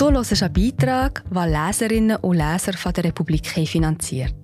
Du 0.00 0.10
hörst 0.10 0.42
einen 0.42 0.52
Beitrag, 0.54 1.22
den 1.28 1.52
Leserinnen 1.52 2.16
und 2.16 2.38
Leser 2.38 2.72
von 2.72 2.90
der 2.94 3.04
Republik 3.04 3.46
finanziert. 3.46 4.34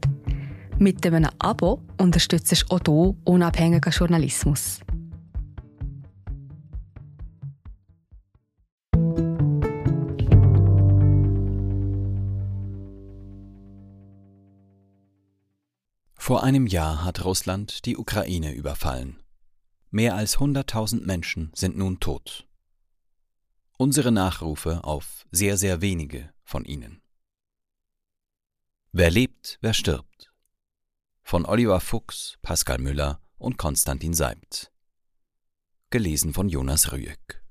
Mit 0.79 1.07
einem 1.07 1.31
Abo 1.39 1.81
unterstützt 1.99 2.53
du 2.53 2.75
auch 2.75 2.81
du 2.81 3.17
unabhängigen 3.25 3.91
Journalismus. 3.91 4.81
Vor 16.19 16.43
einem 16.43 16.67
Jahr 16.67 17.03
hat 17.03 17.25
Russland 17.25 17.87
die 17.87 17.97
Ukraine 17.97 18.53
überfallen. 18.53 19.23
Mehr 19.91 20.17
als 20.17 20.37
100.000 20.37 21.07
Menschen 21.07 21.51
sind 21.55 21.79
nun 21.79 21.99
tot. 21.99 22.46
Unsere 23.79 24.11
Nachrufe 24.11 24.85
auf 24.85 25.27
sehr, 25.31 25.59
sehr 25.59 25.83
wenige 25.83 26.33
von 26.45 26.65
ihnen. 26.65 27.03
Wer 28.93 29.11
lebt, 29.11 29.59
wer 29.61 29.75
stirbt. 29.75 30.33
Von 31.23 31.45
Oliver 31.45 31.81
Fuchs, 31.81 32.39
Pascal 32.41 32.79
Müller 32.79 33.21
und 33.37 33.59
Konstantin 33.59 34.15
Seibt. 34.15 34.73
Gelesen 35.91 36.33
von 36.33 36.49
Jonas 36.49 36.93
Rüegg. 36.93 37.43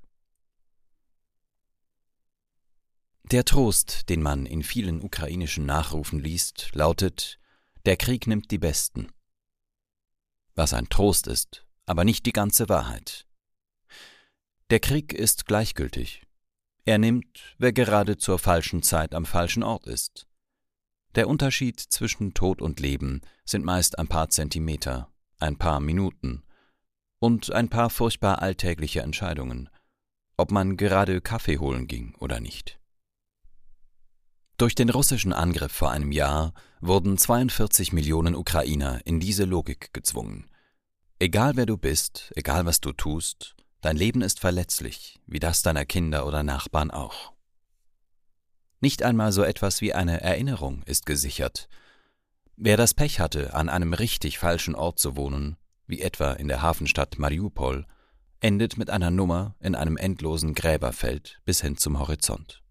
Der 3.30 3.44
Trost, 3.44 4.08
den 4.08 4.20
man 4.20 4.46
in 4.46 4.64
vielen 4.64 5.02
ukrainischen 5.02 5.64
Nachrufen 5.64 6.18
liest, 6.18 6.70
lautet 6.74 7.38
der 7.84 7.96
Krieg 7.96 8.26
nimmt 8.26 8.50
die 8.50 8.58
Besten. 8.58 9.12
Was 10.56 10.72
ein 10.72 10.88
Trost 10.88 11.28
ist, 11.28 11.64
aber 11.84 12.04
nicht 12.04 12.26
die 12.26 12.32
ganze 12.32 12.68
Wahrheit. 12.68 13.25
Der 14.70 14.80
Krieg 14.80 15.12
ist 15.12 15.46
gleichgültig. 15.46 16.26
Er 16.84 16.98
nimmt, 16.98 17.54
wer 17.58 17.72
gerade 17.72 18.16
zur 18.16 18.40
falschen 18.40 18.82
Zeit 18.82 19.14
am 19.14 19.24
falschen 19.24 19.62
Ort 19.62 19.86
ist. 19.86 20.26
Der 21.14 21.28
Unterschied 21.28 21.78
zwischen 21.78 22.34
Tod 22.34 22.60
und 22.60 22.80
Leben 22.80 23.20
sind 23.44 23.64
meist 23.64 23.96
ein 23.98 24.08
paar 24.08 24.28
Zentimeter, 24.28 25.12
ein 25.38 25.56
paar 25.56 25.78
Minuten 25.78 26.42
und 27.20 27.52
ein 27.52 27.68
paar 27.68 27.90
furchtbar 27.90 28.42
alltägliche 28.42 29.02
Entscheidungen, 29.02 29.68
ob 30.36 30.50
man 30.50 30.76
gerade 30.76 31.20
Kaffee 31.20 31.58
holen 31.58 31.86
ging 31.86 32.16
oder 32.18 32.40
nicht. 32.40 32.80
Durch 34.58 34.74
den 34.74 34.90
russischen 34.90 35.32
Angriff 35.32 35.72
vor 35.72 35.92
einem 35.92 36.10
Jahr 36.10 36.54
wurden 36.80 37.18
42 37.18 37.92
Millionen 37.92 38.34
Ukrainer 38.34 39.00
in 39.04 39.20
diese 39.20 39.44
Logik 39.44 39.92
gezwungen. 39.92 40.50
Egal 41.20 41.56
wer 41.56 41.66
du 41.66 41.76
bist, 41.76 42.32
egal 42.34 42.66
was 42.66 42.80
du 42.80 42.92
tust, 42.92 43.54
dein 43.80 43.96
Leben 43.96 44.22
ist 44.22 44.40
verletzlich, 44.40 45.18
wie 45.26 45.38
das 45.38 45.62
deiner 45.62 45.84
Kinder 45.84 46.26
oder 46.26 46.42
Nachbarn 46.42 46.90
auch. 46.90 47.32
Nicht 48.80 49.02
einmal 49.02 49.32
so 49.32 49.42
etwas 49.42 49.80
wie 49.80 49.94
eine 49.94 50.20
Erinnerung 50.20 50.82
ist 50.84 51.06
gesichert. 51.06 51.68
Wer 52.56 52.76
das 52.76 52.94
Pech 52.94 53.20
hatte, 53.20 53.54
an 53.54 53.68
einem 53.68 53.92
richtig 53.92 54.38
falschen 54.38 54.74
Ort 54.74 54.98
zu 54.98 55.16
wohnen, 55.16 55.56
wie 55.86 56.00
etwa 56.00 56.32
in 56.32 56.48
der 56.48 56.62
Hafenstadt 56.62 57.18
Mariupol, 57.18 57.86
endet 58.40 58.76
mit 58.76 58.90
einer 58.90 59.10
Nummer 59.10 59.54
in 59.60 59.74
einem 59.74 59.96
endlosen 59.96 60.54
Gräberfeld 60.54 61.40
bis 61.44 61.60
hin 61.62 61.76
zum 61.76 61.98
Horizont. 61.98 62.62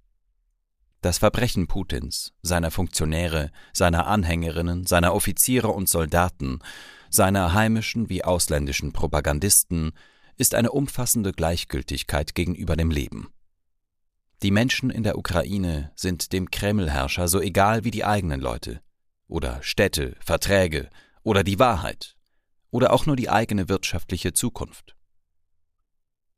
Das 1.01 1.19
Verbrechen 1.19 1.67
Putins, 1.67 2.33
seiner 2.41 2.71
Funktionäre, 2.71 3.51
seiner 3.73 4.07
Anhängerinnen, 4.07 4.87
seiner 4.87 5.13
Offiziere 5.13 5.67
und 5.67 5.87
Soldaten, 5.87 6.59
seiner 7.09 7.53
heimischen 7.53 8.09
wie 8.09 8.23
ausländischen 8.23 8.91
Propagandisten 8.91 9.91
ist 10.37 10.55
eine 10.55 10.71
umfassende 10.71 11.31
Gleichgültigkeit 11.31 12.35
gegenüber 12.35 12.75
dem 12.75 12.91
Leben. 12.91 13.29
Die 14.43 14.51
Menschen 14.51 14.89
in 14.89 15.03
der 15.03 15.17
Ukraine 15.17 15.91
sind 15.95 16.33
dem 16.33 16.51
Kremlherrscher 16.51 17.27
so 17.27 17.39
egal 17.39 17.83
wie 17.83 17.91
die 17.91 18.05
eigenen 18.05 18.41
Leute 18.41 18.81
oder 19.27 19.63
Städte, 19.63 20.17
Verträge 20.19 20.89
oder 21.23 21.43
die 21.43 21.57
Wahrheit 21.57 22.15
oder 22.69 22.91
auch 22.91 23.05
nur 23.05 23.15
die 23.15 23.29
eigene 23.29 23.69
wirtschaftliche 23.69 24.33
Zukunft. 24.33 24.95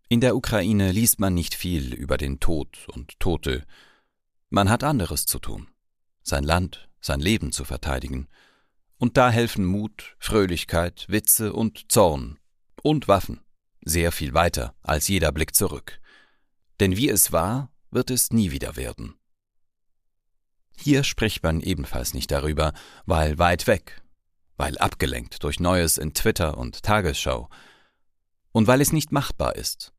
In 0.09 0.22
der 0.22 0.35
Ukraine 0.35 0.91
liest 0.91 1.19
man 1.19 1.34
nicht 1.34 1.56
viel 1.56 1.94
über 1.94 2.18
den 2.18 2.40
Tod 2.40 2.88
und 2.90 3.19
Tote, 3.19 3.66
man 4.50 4.69
hat 4.69 4.84
anderes 4.84 5.25
zu 5.25 5.40
tun, 5.40 5.68
sein 6.22 6.44
Land, 6.44 6.88
sein 7.02 7.19
Leben 7.19 7.52
zu 7.52 7.66
verteidigen, 7.66 8.28
und 9.00 9.18
da 9.18 9.29
helfen 9.29 9.66
Mut, 9.66 10.16
Fröhlichkeit, 10.18 11.06
Witze 11.09 11.52
und 11.52 11.91
Zorn 11.91 12.40
und 12.81 13.08
Waffen 13.08 13.41
sehr 13.88 14.12
viel 14.12 14.34
weiter 14.34 14.75
als 14.81 15.08
jeder 15.08 15.31
Blick 15.31 15.56
zurück. 15.56 16.00
Denn 16.80 16.96
wie 16.96 17.09
es 17.09 17.31
war, 17.31 17.72
wird 17.92 18.12
es 18.12 18.31
nie 18.31 18.52
wieder 18.52 18.75
werden. 18.75 19.16
Hier 20.75 21.03
spricht 21.03 21.42
man 21.44 21.62
ebenfalls 21.62 22.14
nicht 22.14 22.31
darüber, 22.31 22.74
weil 23.06 23.40
weit 23.40 23.66
weg, 23.66 24.02
weil 24.58 24.78
abgelenkt 24.78 25.44
durch 25.44 25.59
Neues 25.59 25.97
in 25.97 26.14
Twitter 26.14 26.58
und 26.58 26.84
Tagesschau 26.84 27.50
und 28.52 28.68
weil 28.68 28.81
es 28.81 28.92
nicht 28.92 29.12
machbar 29.12 29.56
ist, 29.56 29.94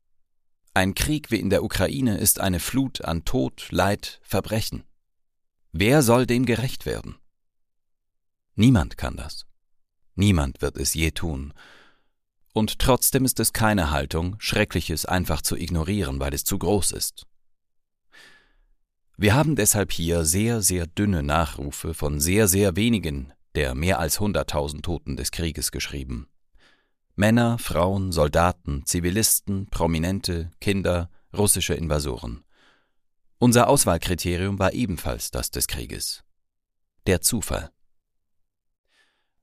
ein 0.73 0.93
Krieg 0.93 1.31
wie 1.31 1.39
in 1.39 1.49
der 1.49 1.63
Ukraine 1.63 2.17
ist 2.17 2.39
eine 2.39 2.59
Flut 2.59 3.03
an 3.03 3.25
Tod, 3.25 3.67
Leid, 3.71 4.19
Verbrechen. 4.23 4.83
Wer 5.71 6.01
soll 6.03 6.25
dem 6.25 6.45
gerecht 6.45 6.85
werden? 6.85 7.15
Niemand 8.55 8.95
kann 8.97 9.17
das. 9.17 9.45
Niemand 10.15 10.61
wird 10.61 10.77
es 10.77 10.93
je 10.93 11.11
tun. 11.11 11.53
Und 12.53 12.79
trotzdem 12.79 13.25
ist 13.25 13.39
es 13.39 13.53
keine 13.53 13.91
Haltung, 13.91 14.35
Schreckliches 14.39 15.05
einfach 15.05 15.41
zu 15.41 15.55
ignorieren, 15.55 16.19
weil 16.19 16.33
es 16.33 16.43
zu 16.43 16.57
groß 16.57 16.91
ist. 16.91 17.25
Wir 19.17 19.35
haben 19.35 19.55
deshalb 19.55 19.91
hier 19.91 20.23
sehr, 20.23 20.61
sehr 20.61 20.87
dünne 20.87 21.23
Nachrufe 21.23 21.93
von 21.93 22.19
sehr, 22.19 22.47
sehr 22.47 22.75
wenigen 22.75 23.33
der 23.55 23.75
mehr 23.75 23.99
als 23.99 24.19
hunderttausend 24.19 24.85
Toten 24.85 25.15
des 25.15 25.31
Krieges 25.31 25.71
geschrieben. 25.71 26.27
Männer, 27.15 27.57
Frauen, 27.57 28.11
Soldaten, 28.11 28.85
Zivilisten, 28.85 29.67
Prominente, 29.69 30.51
Kinder, 30.61 31.09
russische 31.35 31.73
Invasoren. 31.73 32.43
Unser 33.39 33.67
Auswahlkriterium 33.67 34.59
war 34.59 34.73
ebenfalls 34.73 35.31
das 35.31 35.51
des 35.51 35.67
Krieges. 35.67 36.23
Der 37.07 37.21
Zufall. 37.21 37.71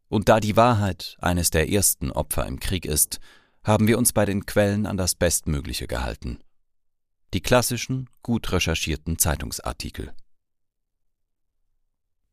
Und 0.09 0.28
da 0.28 0.41
die 0.41 0.56
Wahrheit 0.56 1.17
eines 1.21 1.50
der 1.50 1.71
ersten 1.71 2.11
Opfer 2.12 2.47
im 2.47 2.61
Krieg 2.61 2.87
ist, 2.87 3.21
haben 3.65 3.89
wir 3.89 3.99
uns 3.99 4.12
bei 4.12 4.25
den 4.25 4.47
Quellen 4.47 4.87
an 4.87 4.97
das 4.97 5.15
Bestmögliche 5.15 5.87
gehalten. 5.87 6.39
Die 7.34 7.41
klassischen, 7.41 8.09
gut 8.22 8.53
recherchierten 8.53 9.19
Zeitungsartikel. 9.19 10.15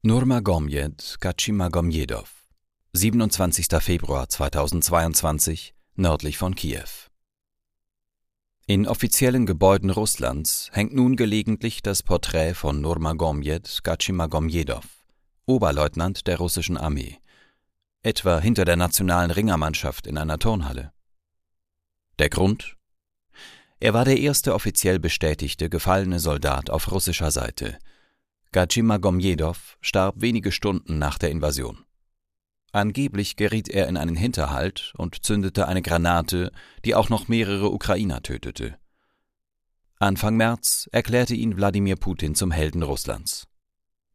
Nurmagomjed 0.04 1.18
Gachimagomjedov 1.20 2.30
27. 2.94 3.68
Februar 3.80 4.30
2022 4.30 5.74
nördlich 5.96 6.38
von 6.38 6.54
Kiew. 6.54 7.10
In 8.68 8.88
offiziellen 8.88 9.46
Gebäuden 9.46 9.90
Russlands 9.90 10.70
hängt 10.74 10.94
nun 10.94 11.16
gelegentlich 11.16 11.82
das 11.82 12.04
Porträt 12.04 12.54
von 12.54 12.82
Nurmagomjed 12.82 13.84
Gachimagomjedov, 13.84 14.86
Oberleutnant 15.46 16.28
der 16.28 16.38
russischen 16.38 16.78
Armee, 16.78 17.18
etwa 18.04 18.40
hinter 18.40 18.66
der 18.66 18.76
nationalen 18.76 19.32
Ringermannschaft 19.32 20.08
in 20.08 20.18
einer 20.18 20.38
Turnhalle. 20.38 20.92
Der 22.20 22.30
Grund? 22.30 22.78
Er 23.80 23.94
war 23.94 24.06
der 24.06 24.20
erste 24.20 24.54
offiziell 24.54 25.00
bestätigte 25.00 25.70
gefallene 25.70 26.20
Soldat 26.20 26.70
auf 26.70 26.92
russischer 26.92 27.32
Seite. 27.32 27.80
Gachimagomjedov 28.52 29.78
starb 29.82 30.16
wenige 30.22 30.52
Stunden 30.52 31.00
nach 31.00 31.18
der 31.18 31.32
Invasion. 31.32 31.84
Angeblich 32.72 33.36
geriet 33.36 33.70
er 33.70 33.88
in 33.88 33.98
einen 33.98 34.16
Hinterhalt 34.16 34.94
und 34.98 35.24
zündete 35.24 35.68
eine 35.68 35.82
Granate, 35.82 36.52
die 36.86 36.96
auch 36.96 37.10
noch 37.10 37.28
mehrere 37.28 37.72
Ukrainer 37.72 38.22
tötete. 38.22 38.78
Anfang 40.00 40.36
März 40.36 40.90
erklärte 40.92 41.36
ihn 41.36 41.56
Wladimir 41.56 41.96
Putin 41.96 42.36
zum 42.36 42.52
Helden 42.52 42.84
Russlands. 42.84 43.48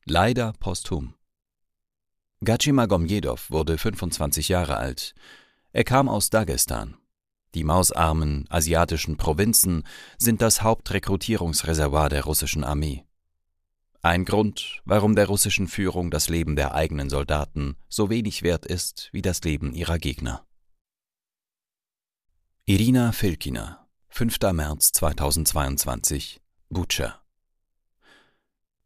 Leider 0.05 0.53
posthum. 0.61 1.15
Gachimagomjedov 2.45 3.51
wurde 3.51 3.79
25 3.79 4.49
Jahre 4.49 4.77
alt. 4.77 5.15
Er 5.73 5.85
kam 5.85 6.09
aus 6.09 6.31
Dagestan. 6.31 6.97
Die 7.55 7.65
mausarmen 7.65 8.47
asiatischen 8.51 9.17
Provinzen 9.17 9.85
sind 10.19 10.43
das 10.43 10.63
Hauptrekrutierungsreservoir 10.63 12.09
der 12.09 12.25
russischen 12.25 12.63
Armee. 12.63 13.05
Ein 14.03 14.25
Grund, 14.25 14.81
warum 14.85 15.17
der 15.17 15.27
russischen 15.27 15.67
Führung 15.67 16.11
das 16.11 16.29
Leben 16.29 16.55
der 16.55 16.75
eigenen 16.75 17.11
Soldaten 17.11 17.77
so 17.89 18.11
wenig 18.11 18.43
wert 18.43 18.65
ist 18.65 19.09
wie 19.13 19.23
das 19.23 19.43
Leben 19.43 19.73
ihrer 19.73 19.99
Gegner. 19.99 20.47
Irina 22.65 23.13
Filkina, 23.13 23.89
5. 24.11 24.39
März 24.53 24.93
2022, 24.93 26.41
Butscha. 26.69 27.21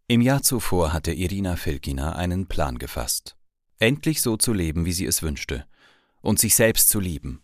Im 0.06 0.20
Jahr 0.22 0.42
zuvor 0.42 0.92
hatte 0.92 1.12
Irina 1.12 1.56
Filkina 1.56 2.14
einen 2.14 2.46
Plan 2.46 2.78
gefasst, 2.78 3.36
endlich 3.82 4.22
so 4.22 4.36
zu 4.36 4.52
leben, 4.52 4.84
wie 4.84 4.92
sie 4.92 5.06
es 5.06 5.22
wünschte, 5.22 5.66
und 6.20 6.38
sich 6.38 6.54
selbst 6.54 6.88
zu 6.88 7.00
lieben. 7.00 7.42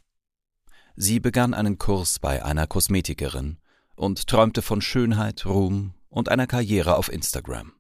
Sie 0.95 1.19
begann 1.19 1.53
einen 1.53 1.79
Kurs 1.79 2.21
bei 2.21 2.45
einer 2.45 2.69
Kosmetikerin 2.69 3.59
und 3.97 4.29
träumte 4.29 4.63
von 4.63 4.81
Schönheit, 4.81 5.47
Ruhm 5.47 5.95
und 6.09 6.29
einer 6.29 6.47
Karriere 6.47 6.97
auf 6.97 7.13
Instagram. 7.13 7.73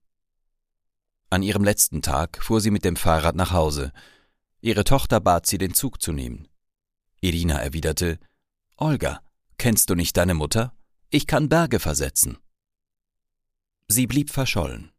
An 1.30 1.42
ihrem 1.42 1.62
letzten 1.62 2.02
Tag 2.02 2.42
fuhr 2.42 2.60
sie 2.60 2.72
mit 2.72 2.84
dem 2.84 2.96
Fahrrad 2.96 3.36
nach 3.36 3.52
Hause. 3.52 3.92
Ihre 4.60 4.82
Tochter 4.82 5.20
bat 5.20 5.46
sie, 5.46 5.58
den 5.58 5.74
Zug 5.74 6.02
zu 6.02 6.12
nehmen. 6.12 6.48
Irina 7.20 7.60
erwiderte 7.60 8.18
Olga, 8.76 9.20
kennst 9.56 9.88
du 9.90 9.94
nicht 9.94 10.16
deine 10.16 10.34
Mutter? 10.34 10.74
Ich 11.10 11.26
kann 11.26 11.48
Berge 11.48 11.78
versetzen. 11.78 12.38
Sie 13.86 14.06
blieb 14.06 14.30
verschollen. 14.30 14.90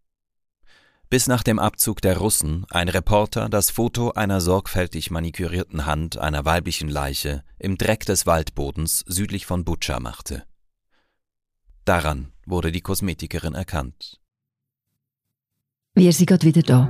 Bis 1.12 1.26
nach 1.26 1.42
dem 1.42 1.58
Abzug 1.58 2.04
der 2.04 2.18
Russen 2.18 2.68
ein 2.70 2.88
Reporter 2.88 3.50
das 3.50 3.72
Foto 3.72 4.12
einer 4.12 4.42
sorgfältig 4.42 5.10
manikürierten 5.10 5.88
Hand 5.88 6.20
einer 6.20 6.46
weiblichen 6.46 6.88
Leiche 6.88 7.44
im 7.58 7.80
Dreck 7.80 8.06
des 8.06 8.28
Waldbodens 8.28 9.06
südlich 9.08 9.48
von 9.48 9.66
Butscha 9.66 10.00
machte. 10.00 10.44
Daran 11.84 12.32
wurde 12.46 12.72
die 12.72 12.82
Kosmetikerin 12.82 13.56
erkannt. 13.56 14.20
Wir 15.96 16.14
sind 16.14 16.28
gerade 16.28 16.46
wieder 16.46 16.62
da. 16.62 16.88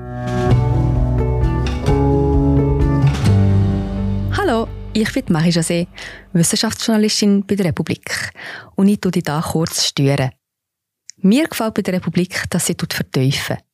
Hallo, 4.35 4.67
ich 4.91 5.13
bin 5.13 5.23
Marie 5.29 5.51
José, 5.51 5.87
Wissenschaftsjournalistin 6.33 7.45
bei 7.47 7.55
der 7.55 7.67
Republik. 7.67 8.33
Und 8.75 8.89
ich 8.89 8.99
tue 8.99 9.13
dich 9.13 9.23
hier 9.25 9.41
kurz 9.41 9.85
stören. 9.85 10.31
Mir 11.15 11.47
gefällt 11.47 11.75
bei 11.75 11.83
der 11.83 11.93
Republik, 11.93 12.43
dass 12.49 12.65
sie 12.65 12.75
vertiefen. 12.77 13.59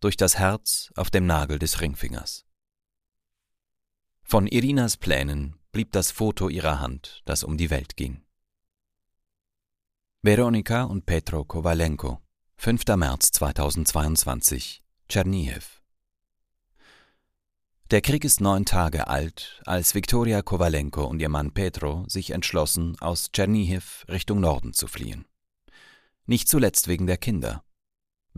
Durch 0.00 0.16
das 0.16 0.38
Herz 0.38 0.92
auf 0.94 1.10
dem 1.10 1.26
Nagel 1.26 1.58
des 1.58 1.80
Ringfingers. 1.80 2.46
Von 4.22 4.46
Irinas 4.46 4.96
Plänen 4.96 5.56
blieb 5.72 5.90
das 5.90 6.12
Foto 6.12 6.48
ihrer 6.48 6.78
Hand, 6.80 7.22
das 7.24 7.42
um 7.42 7.56
die 7.56 7.70
Welt 7.70 7.96
ging. 7.96 8.22
Veronika 10.22 10.84
und 10.84 11.04
Petro 11.04 11.44
Kowalenko, 11.44 12.20
5. 12.56 12.84
März 12.96 13.32
2022, 13.32 14.84
Tschernihiv. 15.08 15.82
Der 17.90 18.02
Krieg 18.02 18.24
ist 18.24 18.40
neun 18.40 18.66
Tage 18.66 19.08
alt, 19.08 19.62
als 19.64 19.94
Viktoria 19.94 20.42
Kowalenko 20.42 21.06
und 21.06 21.20
ihr 21.20 21.30
Mann 21.30 21.52
Petro 21.52 22.04
sich 22.06 22.30
entschlossen, 22.30 22.96
aus 23.00 23.32
Tschernihiv 23.32 24.04
Richtung 24.08 24.40
Norden 24.40 24.74
zu 24.74 24.86
fliehen. 24.86 25.24
Nicht 26.26 26.48
zuletzt 26.48 26.86
wegen 26.86 27.06
der 27.06 27.16
Kinder. 27.16 27.64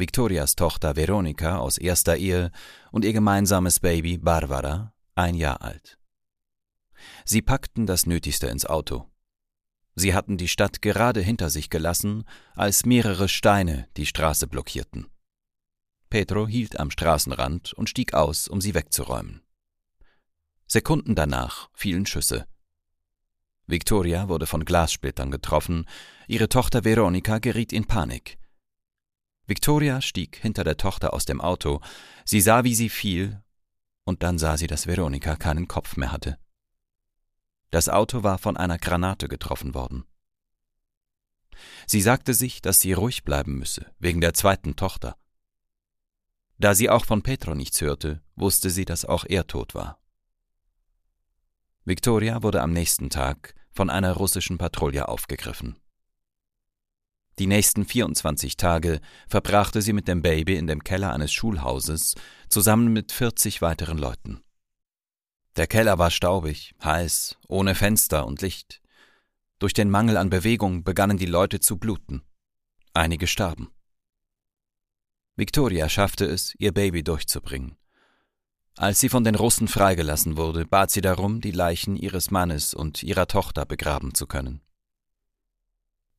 Viktorias 0.00 0.56
Tochter 0.56 0.96
Veronika 0.96 1.58
aus 1.58 1.76
erster 1.76 2.16
Ehe 2.16 2.50
und 2.90 3.04
ihr 3.04 3.12
gemeinsames 3.12 3.80
Baby 3.80 4.16
Barbara, 4.16 4.94
ein 5.14 5.34
Jahr 5.34 5.60
alt. 5.60 5.98
Sie 7.26 7.42
packten 7.42 7.86
das 7.86 8.06
Nötigste 8.06 8.46
ins 8.46 8.64
Auto. 8.64 9.10
Sie 9.94 10.14
hatten 10.14 10.38
die 10.38 10.48
Stadt 10.48 10.80
gerade 10.80 11.20
hinter 11.20 11.50
sich 11.50 11.68
gelassen, 11.68 12.24
als 12.54 12.86
mehrere 12.86 13.28
Steine 13.28 13.88
die 13.98 14.06
Straße 14.06 14.46
blockierten. 14.46 15.06
Pedro 16.08 16.48
hielt 16.48 16.80
am 16.80 16.90
Straßenrand 16.90 17.74
und 17.74 17.90
stieg 17.90 18.14
aus, 18.14 18.48
um 18.48 18.62
sie 18.62 18.74
wegzuräumen. 18.74 19.42
Sekunden 20.66 21.14
danach 21.14 21.68
fielen 21.74 22.06
Schüsse. 22.06 22.46
Victoria 23.66 24.28
wurde 24.28 24.46
von 24.46 24.64
Glassplittern 24.64 25.30
getroffen, 25.30 25.84
ihre 26.26 26.48
Tochter 26.48 26.84
Veronika 26.84 27.38
geriet 27.38 27.72
in 27.72 27.84
Panik. 27.84 28.39
Victoria 29.50 30.00
stieg 30.00 30.36
hinter 30.36 30.62
der 30.62 30.76
Tochter 30.76 31.12
aus 31.12 31.24
dem 31.24 31.40
Auto, 31.40 31.80
sie 32.24 32.40
sah, 32.40 32.62
wie 32.62 32.76
sie 32.76 32.88
fiel, 32.88 33.42
und 34.04 34.22
dann 34.22 34.38
sah 34.38 34.56
sie, 34.56 34.68
dass 34.68 34.86
Veronika 34.86 35.34
keinen 35.34 35.66
Kopf 35.66 35.96
mehr 35.96 36.12
hatte. 36.12 36.38
Das 37.72 37.88
Auto 37.88 38.22
war 38.22 38.38
von 38.38 38.56
einer 38.56 38.78
Granate 38.78 39.26
getroffen 39.26 39.74
worden. 39.74 40.04
Sie 41.84 42.00
sagte 42.00 42.32
sich, 42.32 42.62
dass 42.62 42.78
sie 42.78 42.92
ruhig 42.92 43.24
bleiben 43.24 43.58
müsse, 43.58 43.92
wegen 43.98 44.20
der 44.20 44.34
zweiten 44.34 44.76
Tochter. 44.76 45.16
Da 46.58 46.76
sie 46.76 46.88
auch 46.88 47.04
von 47.04 47.22
Petro 47.22 47.56
nichts 47.56 47.80
hörte, 47.80 48.22
wusste 48.36 48.70
sie, 48.70 48.84
dass 48.84 49.04
auch 49.04 49.24
er 49.28 49.48
tot 49.48 49.74
war. 49.74 50.00
Victoria 51.84 52.44
wurde 52.44 52.62
am 52.62 52.72
nächsten 52.72 53.10
Tag 53.10 53.56
von 53.72 53.90
einer 53.90 54.12
russischen 54.12 54.58
Patrouille 54.58 55.08
aufgegriffen. 55.08 55.76
Die 57.40 57.46
nächsten 57.46 57.86
24 57.86 58.58
Tage 58.58 59.00
verbrachte 59.26 59.80
sie 59.80 59.94
mit 59.94 60.08
dem 60.08 60.20
Baby 60.20 60.56
in 60.56 60.66
dem 60.66 60.84
Keller 60.84 61.14
eines 61.14 61.32
Schulhauses 61.32 62.14
zusammen 62.50 62.92
mit 62.92 63.12
40 63.12 63.62
weiteren 63.62 63.96
Leuten. 63.96 64.42
Der 65.56 65.66
Keller 65.66 65.98
war 65.98 66.10
staubig, 66.10 66.74
heiß, 66.84 67.38
ohne 67.48 67.74
Fenster 67.74 68.26
und 68.26 68.42
Licht. 68.42 68.82
Durch 69.58 69.72
den 69.72 69.88
Mangel 69.88 70.18
an 70.18 70.28
Bewegung 70.28 70.84
begannen 70.84 71.16
die 71.16 71.24
Leute 71.24 71.60
zu 71.60 71.78
bluten. 71.78 72.20
Einige 72.92 73.26
starben. 73.26 73.70
Victoria 75.34 75.88
schaffte 75.88 76.26
es, 76.26 76.54
ihr 76.58 76.72
Baby 76.72 77.02
durchzubringen. 77.02 77.78
Als 78.76 79.00
sie 79.00 79.08
von 79.08 79.24
den 79.24 79.34
Russen 79.34 79.66
freigelassen 79.66 80.36
wurde, 80.36 80.66
bat 80.66 80.90
sie 80.90 81.00
darum, 81.00 81.40
die 81.40 81.52
Leichen 81.52 81.96
ihres 81.96 82.30
Mannes 82.30 82.74
und 82.74 83.02
ihrer 83.02 83.28
Tochter 83.28 83.64
begraben 83.64 84.12
zu 84.12 84.26
können. 84.26 84.60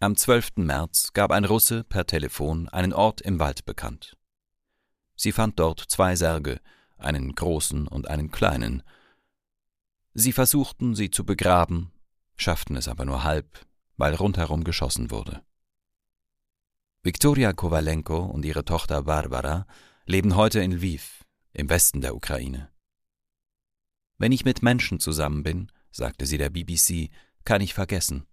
Am 0.02 0.18
12. 0.18 0.58
März 0.58 1.14
gab 1.14 1.32
ein 1.32 1.46
Russe 1.46 1.84
per 1.84 2.06
Telefon 2.06 2.68
einen 2.70 2.92
Ort 2.92 3.22
im 3.22 3.40
Wald 3.40 3.66
bekannt. 3.66 4.18
Sie 5.16 5.32
fand 5.32 5.60
dort 5.60 5.80
zwei 5.80 6.16
Särge, 6.16 6.60
einen 6.98 7.34
großen 7.34 7.88
und 7.88 8.10
einen 8.10 8.32
kleinen, 8.32 8.84
Sie 10.14 10.34
versuchten, 10.34 10.94
sie 10.94 11.10
zu 11.10 11.26
begraben, 11.26 11.92
schafften 12.36 12.76
es 12.76 12.90
aber 12.90 13.06
nur 13.06 13.24
halb, 13.24 13.66
weil 13.96 14.14
rundherum 14.14 14.64
geschossen 14.64 15.10
wurde. 15.10 15.42
Viktoria 17.02 17.54
Kowalenko 17.54 18.26
und 18.26 18.44
ihre 18.44 18.66
Tochter 18.66 19.04
Barbara 19.04 19.66
leben 20.06 20.36
heute 20.36 20.60
in 20.60 20.74
Lviv, 20.74 21.24
im 21.54 21.70
Westen 21.70 22.02
der 22.02 22.16
Ukraine. 22.16 22.70
Wenn 24.18 24.34
ich 24.34 24.46
mit 24.46 24.62
Menschen 24.62 25.00
zusammen 25.00 25.44
bin, 25.44 25.72
sagte 25.92 26.26
sie 26.26 26.38
der 26.38 26.50
BBC, 26.50 27.10
kann 27.46 27.62
ich 27.62 27.74
vergessen. 27.74 28.28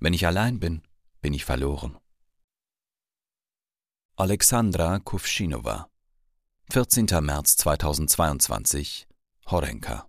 Wenn 0.00 0.14
ich 0.14 0.26
allein 0.26 0.58
bin, 0.58 0.82
bin 1.22 1.32
ich 1.32 1.46
verloren. 1.46 1.96
Alexandra 4.16 4.98
Kuvshinova 4.98 5.88
14. 6.70 7.06
März 7.22 7.56
2022 7.56 9.06
Horenka 9.46 10.06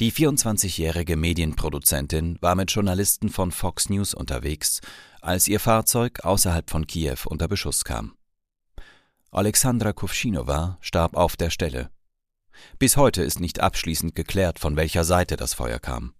die 0.00 0.12
24-jährige 0.12 1.16
Medienproduzentin 1.16 2.38
war 2.40 2.54
mit 2.54 2.70
Journalisten 2.70 3.30
von 3.30 3.50
Fox 3.50 3.88
News 3.88 4.14
unterwegs, 4.14 4.80
als 5.20 5.48
ihr 5.48 5.58
Fahrzeug 5.58 6.20
außerhalb 6.24 6.70
von 6.70 6.86
Kiew 6.86 7.18
unter 7.26 7.48
Beschuss 7.48 7.84
kam. 7.84 8.14
Alexandra 9.32 9.92
Kuvshinova 9.92 10.78
starb 10.80 11.16
auf 11.16 11.36
der 11.36 11.50
Stelle. 11.50 11.90
Bis 12.78 12.96
heute 12.96 13.24
ist 13.24 13.40
nicht 13.40 13.58
abschließend 13.58 14.14
geklärt, 14.14 14.60
von 14.60 14.76
welcher 14.76 15.02
Seite 15.02 15.36
das 15.36 15.54
Feuer 15.54 15.80
kam. 15.80 16.14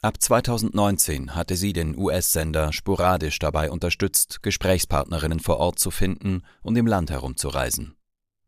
Ab 0.00 0.22
2019 0.22 1.34
hatte 1.34 1.56
sie 1.56 1.72
den 1.72 1.98
US-Sender 1.98 2.72
sporadisch 2.72 3.40
dabei 3.40 3.68
unterstützt, 3.68 4.44
Gesprächspartnerinnen 4.44 5.40
vor 5.40 5.56
Ort 5.58 5.80
zu 5.80 5.90
finden 5.90 6.42
und 6.62 6.76
im 6.76 6.86
Land 6.86 7.10
herumzureisen. 7.10 7.96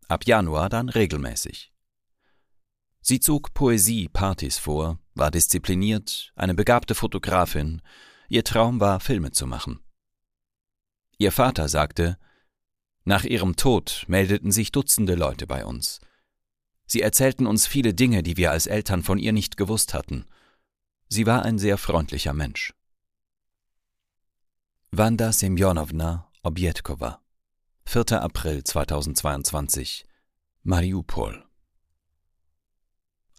Ab 0.07 0.26
Januar 0.26 0.69
dann 0.69 0.88
regelmäßig. 0.88 1.73
Sie 3.00 3.19
zog 3.19 3.52
Poesie-Partys 3.52 4.59
vor, 4.59 5.00
war 5.14 5.33
diszipliniert, 5.33 6.33
eine 6.37 6.54
begabte 6.54 6.95
Fotografin. 6.95 7.83
Ihr 8.28 8.45
Traum 8.45 8.78
war, 8.78 9.00
Filme 9.00 9.33
zu 9.33 9.49
machen. 9.49 9.80
Ihr 11.19 11.33
Vater 11.33 11.69
sagte, 11.69 12.16
nach 13.04 13.25
ihrem 13.25 13.57
Tod 13.57 14.04
meldeten 14.07 14.52
sich 14.52 14.71
Dutzende 14.71 15.16
Leute 15.16 15.49
bei 15.49 15.64
uns. 15.64 16.00
Sie 16.87 17.02
erzählten 17.02 17.47
uns 17.47 17.66
viele 17.66 17.92
Dinge, 17.92 18.23
die 18.23 18.37
wir 18.37 18.52
als 18.52 18.69
Eltern 18.69 19.02
von 19.02 19.19
ihr 19.19 19.33
nicht 19.33 19.57
gewusst 19.57 19.95
hatten. 19.95 20.26
Sie 21.12 21.26
war 21.26 21.45
ein 21.45 21.59
sehr 21.59 21.76
freundlicher 21.76 22.33
Mensch. 22.33 22.73
Wanda 24.93 25.33
Semjonovna 25.33 26.31
Objetkova 26.45 27.21
4. 27.85 28.23
April 28.23 28.62
2022 28.62 30.07
Mariupol 30.62 31.45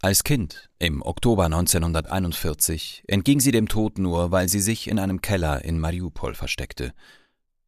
Als 0.01 0.25
Kind, 0.25 0.69
im 0.79 1.01
Oktober 1.01 1.45
1941, 1.45 3.05
entging 3.07 3.39
sie 3.39 3.51
dem 3.51 3.69
Tod 3.69 3.99
nur, 3.99 4.31
weil 4.31 4.49
sie 4.49 4.59
sich 4.59 4.89
in 4.89 4.99
einem 4.99 5.21
Keller 5.21 5.63
in 5.63 5.79
Mariupol 5.79 6.35
versteckte. 6.35 6.93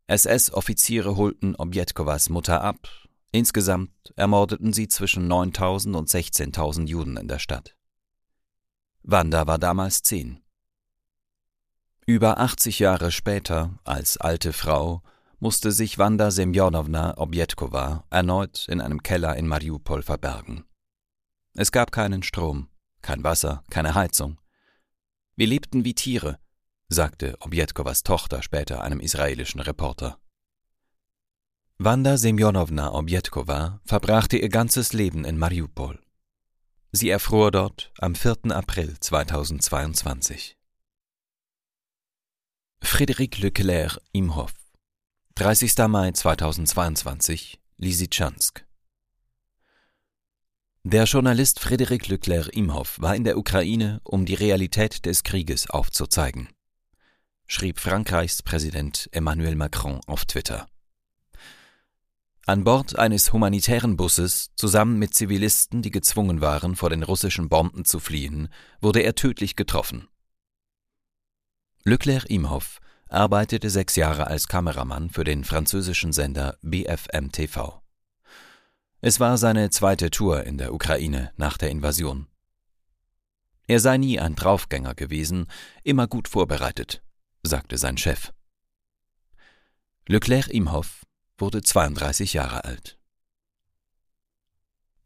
SS-Offiziere 0.07 1.15
holten 1.15 1.55
Objetkowas 1.55 2.27
Mutter 2.27 2.61
ab. 2.61 2.89
Insgesamt 3.31 4.11
ermordeten 4.17 4.73
sie 4.73 4.89
zwischen 4.89 5.29
9000 5.29 5.95
und 5.95 6.09
16.000 6.09 6.87
Juden 6.87 7.15
in 7.15 7.29
der 7.29 7.39
Stadt. 7.39 7.77
Wanda 9.03 9.47
war 9.47 9.59
damals 9.59 10.01
zehn. 10.01 10.39
Über 12.05 12.39
80 12.39 12.79
Jahre 12.79 13.11
später, 13.11 13.77
als 13.83 14.17
alte 14.17 14.53
Frau, 14.53 15.01
musste 15.39 15.71
sich 15.73 15.97
Wanda 15.97 16.31
Semjonowna 16.31 17.17
Objetkova 17.17 18.05
erneut 18.09 18.65
in 18.69 18.79
einem 18.79 19.03
Keller 19.03 19.35
in 19.35 19.47
Mariupol 19.47 20.01
verbergen. 20.01 20.63
Es 21.53 21.71
gab 21.71 21.91
keinen 21.91 22.23
Strom, 22.23 22.69
kein 23.01 23.23
Wasser, 23.23 23.63
keine 23.69 23.93
Heizung. 23.93 24.39
Wir 25.35 25.47
lebten 25.47 25.83
wie 25.83 25.95
Tiere, 25.95 26.39
sagte 26.87 27.35
Objetkowas 27.41 28.03
Tochter 28.03 28.41
später 28.41 28.81
einem 28.81 28.99
israelischen 28.99 29.59
Reporter. 29.59 30.17
Wanda 31.77 32.17
Semjonowna 32.17 32.93
Objetkova 32.93 33.81
verbrachte 33.83 34.37
ihr 34.37 34.49
ganzes 34.49 34.93
Leben 34.93 35.25
in 35.25 35.37
Mariupol. 35.37 36.02
Sie 36.95 37.09
erfror 37.09 37.49
dort 37.49 37.91
am 37.97 38.13
4. 38.13 38.51
April 38.51 38.99
2022. 38.99 40.55
Frédéric 42.83 43.41
Leclerc 43.41 43.99
Imhoff 44.11 44.53
30. 45.33 45.75
Mai 45.87 46.11
2022 46.11 47.59
Lysychansk 47.77 48.63
der 50.83 51.05
Journalist 51.05 51.59
Frédéric 51.59 52.09
Leclerc 52.09 52.49
Imhoff 52.55 53.01
war 53.01 53.15
in 53.15 53.23
der 53.23 53.39
Ukraine, 53.39 53.99
um 54.03 54.25
die 54.25 54.35
Realität 54.35 55.05
des 55.07 55.23
Krieges 55.23 55.67
aufzuzeigen, 55.71 56.49
schrieb 57.47 57.79
Frankreichs 57.79 58.43
Präsident 58.43 59.09
Emmanuel 59.13 59.55
Macron 59.55 59.99
auf 60.05 60.25
Twitter. 60.25 60.67
An 62.45 62.65
Bord 62.65 62.99
eines 62.99 63.31
humanitären 63.31 63.95
Busses, 63.95 64.51
zusammen 64.55 64.99
mit 64.99 65.13
Zivilisten, 65.13 65.81
die 65.81 65.91
gezwungen 65.91 66.41
waren, 66.41 66.75
vor 66.75 66.89
den 66.89 67.01
russischen 67.01 67.47
Bomben 67.47 67.85
zu 67.85 68.01
fliehen, 68.01 68.49
wurde 68.81 68.99
er 68.99 69.15
tödlich 69.15 69.55
getroffen. 69.55 70.09
Leclerc 71.85 72.29
Imhoff 72.29 72.79
arbeitete 73.07 73.69
sechs 73.69 73.95
Jahre 73.95 74.27
als 74.27 74.49
Kameramann 74.49 75.09
für 75.09 75.23
den 75.23 75.45
französischen 75.45 76.11
Sender 76.11 76.57
BFM 76.61 77.31
TV. 77.31 77.81
Es 78.99 79.21
war 79.21 79.37
seine 79.37 79.69
zweite 79.69 80.09
Tour 80.09 80.43
in 80.43 80.57
der 80.57 80.73
Ukraine 80.73 81.31
nach 81.37 81.57
der 81.57 81.69
Invasion. 81.69 82.27
Er 83.67 83.79
sei 83.79 83.97
nie 83.97 84.19
ein 84.19 84.35
Draufgänger 84.35 84.95
gewesen, 84.95 85.47
immer 85.83 86.07
gut 86.07 86.27
vorbereitet, 86.27 87.03
sagte 87.41 87.77
sein 87.77 87.97
Chef. 87.97 88.33
Leclerc 90.07 90.49
Imhoff 90.49 91.02
wurde 91.37 91.61
32 91.61 92.33
Jahre 92.33 92.63
alt. 92.63 92.97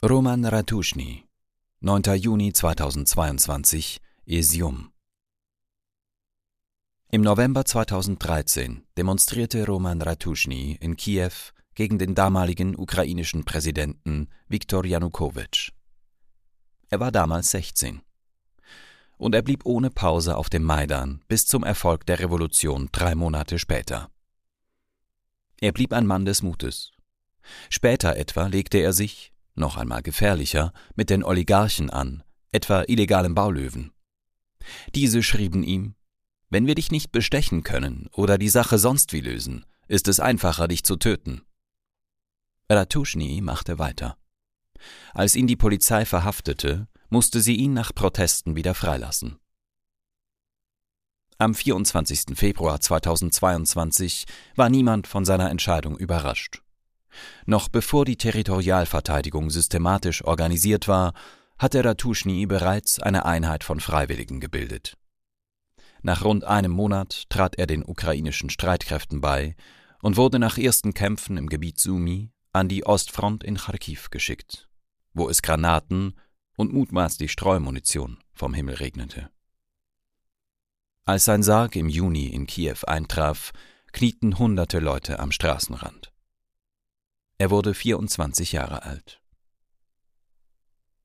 Roman 0.03 0.45
Ratuschny, 0.45 1.23
9. 1.79 2.03
Juni 2.15 2.53
2022, 2.53 3.99
Esium. 4.25 4.91
Im 7.09 7.21
November 7.21 7.63
2013 7.63 8.83
demonstrierte 8.97 9.65
Roman 9.65 10.01
Ratuschny 10.01 10.77
in 10.81 10.97
Kiew 10.97 11.31
gegen 11.73 11.97
den 11.97 12.15
damaligen 12.15 12.75
ukrainischen 12.75 13.45
Präsidenten 13.45 14.27
Viktor 14.49 14.85
Janukowitsch. 14.85 15.71
Er 16.89 16.99
war 16.99 17.11
damals 17.11 17.51
16. 17.51 18.01
Und 19.17 19.35
er 19.35 19.41
blieb 19.41 19.65
ohne 19.65 19.89
Pause 19.89 20.35
auf 20.35 20.49
dem 20.49 20.63
Maidan 20.63 21.21
bis 21.27 21.45
zum 21.45 21.63
Erfolg 21.63 22.05
der 22.05 22.19
Revolution 22.19 22.89
drei 22.91 23.15
Monate 23.15 23.57
später. 23.57 24.09
Er 25.59 25.71
blieb 25.71 25.93
ein 25.93 26.05
Mann 26.05 26.25
des 26.25 26.41
Mutes. 26.41 26.91
Später 27.69 28.15
etwa 28.17 28.47
legte 28.47 28.77
er 28.77 28.93
sich, 28.93 29.33
noch 29.55 29.77
einmal 29.77 30.03
gefährlicher, 30.03 30.73
mit 30.95 31.09
den 31.09 31.23
Oligarchen 31.23 31.89
an, 31.89 32.23
etwa 32.51 32.83
illegalen 32.87 33.33
Baulöwen. 33.33 33.91
Diese 34.93 35.23
schrieben 35.23 35.63
ihm, 35.63 35.95
wenn 36.49 36.67
wir 36.67 36.75
dich 36.75 36.91
nicht 36.91 37.11
bestechen 37.11 37.63
können 37.63 38.09
oder 38.13 38.37
die 38.37 38.49
Sache 38.49 38.77
sonst 38.77 39.13
wie 39.13 39.21
lösen, 39.21 39.65
ist 39.87 40.07
es 40.07 40.19
einfacher, 40.19 40.67
dich 40.67 40.83
zu 40.83 40.95
töten. 40.95 41.41
Ratuschny 42.69 43.41
machte 43.41 43.79
weiter. 43.79 44.17
Als 45.13 45.35
ihn 45.35 45.47
die 45.47 45.55
Polizei 45.55 46.05
verhaftete, 46.05 46.87
musste 47.09 47.41
sie 47.41 47.55
ihn 47.55 47.73
nach 47.73 47.93
Protesten 47.95 48.55
wieder 48.55 48.73
freilassen. 48.73 49.39
Am 51.39 51.53
24. 51.53 52.35
Februar 52.35 52.79
2022 52.79 54.25
war 54.55 54.69
niemand 54.69 55.05
von 55.05 55.23
seiner 55.23 55.51
Entscheidung 55.51 55.95
überrascht. 55.95 56.63
Noch 57.45 57.69
bevor 57.69 58.05
die 58.05 58.17
Territorialverteidigung 58.17 59.51
systematisch 59.51 60.23
organisiert 60.23 60.87
war, 60.87 61.13
hatte 61.59 61.85
Ratuschny 61.85 62.47
bereits 62.47 62.99
eine 62.99 63.25
Einheit 63.25 63.63
von 63.63 63.79
Freiwilligen 63.79 64.39
gebildet. 64.39 64.97
Nach 66.01 66.23
rund 66.23 66.43
einem 66.43 66.71
Monat 66.71 67.25
trat 67.29 67.55
er 67.59 67.67
den 67.67 67.85
ukrainischen 67.85 68.49
Streitkräften 68.49 69.21
bei 69.21 69.55
und 70.01 70.17
wurde 70.17 70.39
nach 70.39 70.57
ersten 70.57 70.95
Kämpfen 70.95 71.37
im 71.37 71.49
Gebiet 71.49 71.79
Sumi 71.79 72.31
an 72.51 72.67
die 72.67 72.83
Ostfront 72.83 73.43
in 73.43 73.57
Kharkiv 73.57 74.09
geschickt, 74.09 74.69
wo 75.13 75.29
es 75.29 75.43
Granaten 75.43 76.15
und 76.57 76.73
mutmaßlich 76.73 77.31
Streumunition 77.31 78.17
vom 78.33 78.55
Himmel 78.55 78.75
regnete. 78.75 79.29
Als 81.07 81.23
sein 81.23 81.41
Sarg 81.41 81.77
im 81.77 81.87
Juni 81.87 82.25
in 82.27 82.47
Kiew 82.47 82.79
eintraf, 82.85 83.53
knieten 83.93 84.37
hunderte 84.37 84.79
Leute 84.79 85.19
am 85.19 85.31
Straßenrand. 85.31 86.11
Er 87.37 87.49
wurde 87.49 87.73
24 87.73 88.51
Jahre 88.51 88.83
alt. 88.83 89.21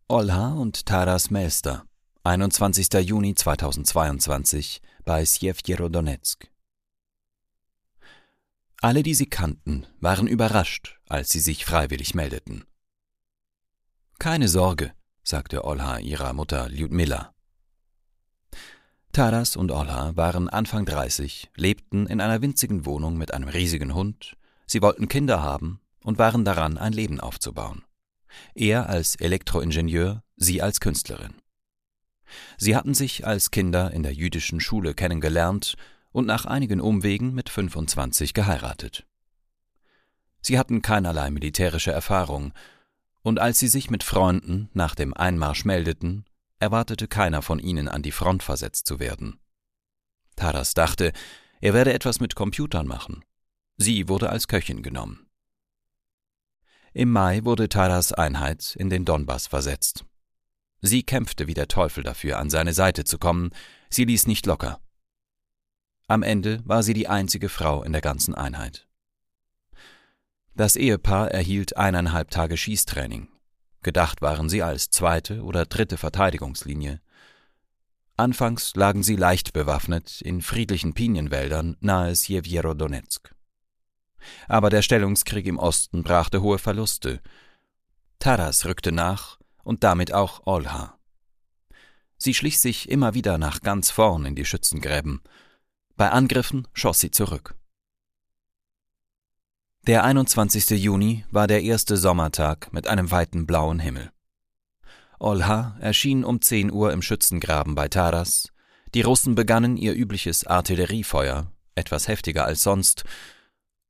Olha 0.09 0.55
und 0.55 0.87
Taras 0.87 1.31
Mester, 1.31 1.87
21. 2.25 2.93
Juni 2.95 3.37
2022 3.37 4.83
bei 5.05 5.25
Sjewjerodonetsk. 5.25 6.51
Alle, 8.81 9.05
die 9.05 9.15
sie 9.15 9.27
kannten, 9.27 9.87
waren 10.01 10.27
überrascht, 10.27 10.99
als 11.09 11.31
sie 11.31 11.39
sich 11.39 11.65
freiwillig 11.65 12.17
meldeten. 12.17 12.65
Keine 14.19 14.49
Sorge, 14.49 14.95
sagte 15.23 15.65
Olha 15.65 15.99
ihrer 15.99 16.33
Mutter 16.33 16.69
Lyudmila. 16.69 17.32
Taras 19.13 19.57
und 19.57 19.71
Olha 19.71 20.17
waren 20.17 20.49
Anfang 20.49 20.87
30, 20.87 21.51
lebten 21.55 22.07
in 22.07 22.23
einer 22.23 22.41
winzigen 22.41 22.87
Wohnung 22.87 23.19
mit 23.19 23.35
einem 23.35 23.49
riesigen 23.49 23.95
Hund, 23.95 24.39
sie 24.67 24.81
wollten 24.81 25.07
Kinder 25.07 25.43
haben 25.43 25.83
und 26.03 26.19
waren 26.19 26.47
daran, 26.47 26.79
ein 26.79 26.95
Leben 26.95 27.21
aufzubauen. 27.21 27.85
Er 28.55 28.89
als 28.89 29.17
Elektroingenieur, 29.17 30.23
sie 30.37 30.63
als 30.63 30.81
Künstlerin. 30.81 31.35
Sie 32.57 32.75
hatten 32.75 32.95
sich 32.95 33.27
als 33.27 33.51
Kinder 33.51 33.91
in 33.91 34.03
der 34.03 34.15
jüdischen 34.15 34.61
Schule 34.61 34.95
kennengelernt 34.95 35.75
und 36.13 36.27
nach 36.27 36.47
einigen 36.47 36.81
Umwegen 36.81 37.35
mit 37.35 37.51
25 37.51 38.33
geheiratet. 38.33 39.05
Sie 40.41 40.59
hatten 40.59 40.81
keinerlei 40.81 41.31
militärische 41.31 41.93
Erfahrung, 41.93 42.55
und 43.21 43.41
als 43.41 43.59
sie 43.59 43.69
sich 43.69 43.91
mit 43.91 44.05
Freunden 44.05 44.71
nach 44.73 44.95
dem 44.95 45.13
Einmarsch 45.13 45.67
meldeten, 45.67 46.25
erwartete 46.63 47.09
keiner 47.09 47.43
von 47.43 47.59
ihnen 47.59 47.89
an 47.89 48.03
die 48.03 48.13
Front 48.13 48.43
versetzt 48.43 48.87
zu 48.87 49.01
werden. 49.01 49.41
Taras 50.37 50.75
dachte, 50.75 51.13
er 51.61 51.75
werde 51.75 51.93
etwas 51.93 52.21
mit 52.21 52.35
Computern 52.37 52.87
machen. 52.87 53.25
Sie 53.77 54.09
wurde 54.09 54.31
als 54.31 54.47
Köchin 54.47 54.83
genommen. 54.83 55.27
Im 56.95 57.11
Mai 57.11 57.45
wurde 57.45 57.69
Taras 57.69 58.13
Einheit 58.13 58.77
in 58.77 58.91
den 58.91 59.05
Donbass 59.05 59.49
versetzt. 59.49 60.05
Sie 60.81 61.03
kämpfte 61.03 61.47
wie 61.47 61.55
der 61.55 61.69
Teufel 61.69 62.05
dafür, 62.05 62.39
an 62.39 62.49
seine 62.49 62.75
Seite 62.75 63.05
zu 63.05 63.19
kommen, 63.19 63.51
sie 63.91 64.05
ließ 64.05 64.27
nicht 64.27 64.47
locker. 64.47 64.81
Am 66.07 66.23
Ende 66.23 66.61
war 66.65 66.83
sie 66.83 66.95
die 66.95 67.09
einzige 67.09 67.49
Frau 67.49 67.83
in 67.83 67.93
der 67.93 68.03
ganzen 68.03 68.35
Einheit. 68.35 68.87
Das 70.55 70.77
Ehepaar 70.77 71.31
erhielt 71.31 71.77
eineinhalb 71.77 72.31
Tage 72.31 72.57
Schießtraining. 72.57 73.32
Gedacht 73.83 74.23
waren 74.23 74.49
sie 74.49 74.63
als 74.63 74.91
zweite 74.91 75.43
oder 75.43 75.67
dritte 75.67 75.97
Verteidigungslinie. 75.97 77.01
Anfangs 78.17 78.75
lagen 78.77 79.03
sie 79.03 79.17
leicht 79.17 79.53
bewaffnet 79.53 80.21
in 80.21 80.43
friedlichen 80.43 80.95
Pinienwäldern 80.95 81.77
nahe 81.81 82.15
Sjewjerodonetsk. 82.15 83.35
Aber 84.47 84.71
der 84.71 84.83
Stellungskrieg 84.83 85.47
im 85.47 85.59
Osten 85.59 86.03
brachte 86.05 86.43
hohe 86.43 86.59
Verluste. 86.59 87.21
Taras 88.19 88.67
rückte 88.67 88.93
nach 88.93 89.39
und 89.65 89.83
damit 89.83 90.13
auch 90.13 90.43
Olha. 90.47 90.97
Sie 92.19 92.35
schlich 92.35 92.61
sich 92.61 92.89
immer 92.89 93.15
wieder 93.15 93.37
nach 93.39 93.63
ganz 93.63 93.91
vorn 93.91 94.25
in 94.25 94.37
die 94.37 94.45
Schützengräben 94.45 95.23
bei 95.97 96.11
Angriffen 96.11 96.67
schoss 96.73 97.01
sie 97.01 97.11
zurück. 97.11 97.55
Der 99.89 100.05
21. 100.05 100.71
Juni 100.81 101.25
war 101.33 101.49
der 101.49 101.65
erste 101.65 101.97
Sommertag 101.97 102.73
mit 102.73 102.87
einem 102.87 103.11
weiten 103.11 103.47
blauen 103.47 103.81
Himmel. 103.81 104.13
Olha 105.19 105.77
erschien 105.81 106.25
um 106.25 106.41
10 106.41 106.71
Uhr 106.71 106.93
im 106.93 107.03
Schützengraben 107.03 107.75
bei 107.75 107.89
Taras. 107.89 108.53
Die 108.95 109.03
Russen 109.03 109.35
begannen 109.35 109.77
ihr 109.77 109.97
übliches 109.97 110.47
Artilleriefeuer, 110.47 111.51
etwas 111.75 112.07
heftiger 112.07 112.45
als 112.45 112.63
sonst, 112.63 113.03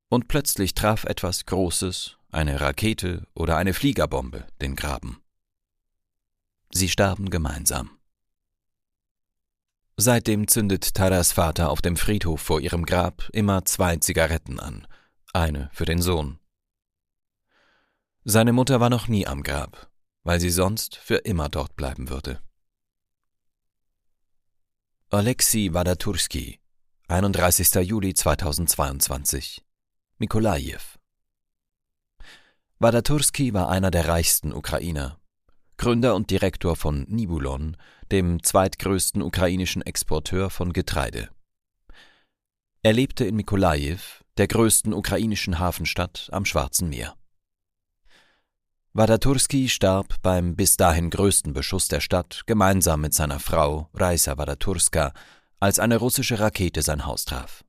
und 0.09 0.29
plötzlich 0.29 0.73
traf 0.73 1.05
etwas 1.05 1.45
Großes, 1.45 2.17
eine 2.31 2.63
Rakete 2.63 3.27
oder 3.35 3.59
eine 3.59 3.75
Fliegerbombe, 3.75 4.47
den 4.63 4.77
Graben. 4.77 5.21
Sie 6.73 6.89
starben 6.89 7.29
gemeinsam. 7.29 7.91
Seitdem 9.99 10.49
zündet 10.49 10.95
Taras 10.95 11.33
Vater 11.33 11.69
auf 11.69 11.83
dem 11.83 11.99
Friedhof 11.99 12.41
vor 12.41 12.63
ihrem 12.63 12.87
Grab 12.87 13.29
immer 13.35 13.67
zwei 13.67 13.97
Zigaretten 13.97 14.59
an, 14.59 14.87
eine 15.33 15.71
für 15.73 15.85
den 15.85 16.03
Sohn. 16.03 16.39
Seine 18.25 18.53
Mutter 18.53 18.81
war 18.81 18.91
noch 18.91 19.09
nie 19.09 19.27
am 19.27 19.43
Grab, 19.43 19.91
weil 20.23 20.41
sie 20.41 20.51
sonst 20.51 20.97
für 20.97 21.17
immer 21.17 21.49
dort 21.49 21.75
bleiben 21.75 22.09
würde. 22.09 22.41
Alexei 25.11 25.69
Wadaturski, 25.73 26.61
31. 27.09 27.75
Juli 27.87 28.15
2022, 28.15 29.65
Mikolajew. 30.19 30.99
Wadaturski 32.79 33.53
war 33.53 33.69
einer 33.69 33.91
der 33.91 34.09
reichsten 34.09 34.53
Ukrainer, 34.53 35.21
Gründer 35.77 36.15
und 36.15 36.31
Direktor 36.31 36.77
von 36.77 37.05
Nibulon, 37.09 37.77
dem 38.11 38.43
zweitgrößten 38.43 39.21
ukrainischen 39.21 39.83
Exporteur 39.83 40.49
von 40.49 40.73
Getreide. 40.73 41.29
Er 42.83 42.93
lebte 42.93 43.25
in 43.25 43.37
Mikolajew, 43.37 44.22
der 44.39 44.49
größten 44.49 44.95
ukrainischen 44.95 45.59
Hafenstadt 45.59 46.29
am 46.33 46.45
Schwarzen 46.45 46.89
Meer. 46.89 47.15
Wadaturski 48.95 49.69
starb 49.69 50.21
beim 50.23 50.55
bis 50.55 50.77
dahin 50.77 51.09
größten 51.11 51.53
Beschuss 51.55 51.89
der 51.89 52.01
Stadt 52.01 52.43
gemeinsam 52.47 53.01
mit 53.01 53.15
seiner 53.15 53.41
Frau 53.41 53.89
Raisa 53.95 54.37
Wadaturska, 54.37 55.15
als 55.61 55.79
eine 55.79 55.97
russische 55.97 56.41
Rakete 56.41 56.83
sein 56.83 57.07
Haus 57.07 57.25
traf. 57.25 57.65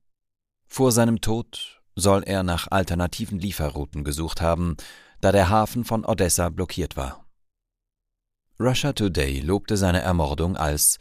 Vor 0.66 0.92
seinem 0.92 1.20
Tod 1.20 1.82
soll 1.96 2.24
er 2.24 2.42
nach 2.42 2.70
alternativen 2.70 3.38
Lieferrouten 3.38 4.04
gesucht 4.04 4.40
haben, 4.40 4.76
da 5.20 5.32
der 5.32 5.48
Hafen 5.48 5.84
von 5.84 6.04
Odessa 6.04 6.50
blockiert 6.50 6.96
war. 6.96 7.24
Russia 8.60 8.92
Today 8.92 9.40
lobte 9.40 9.76
seine 9.76 10.00
Ermordung 10.00 10.56
als 10.56 10.98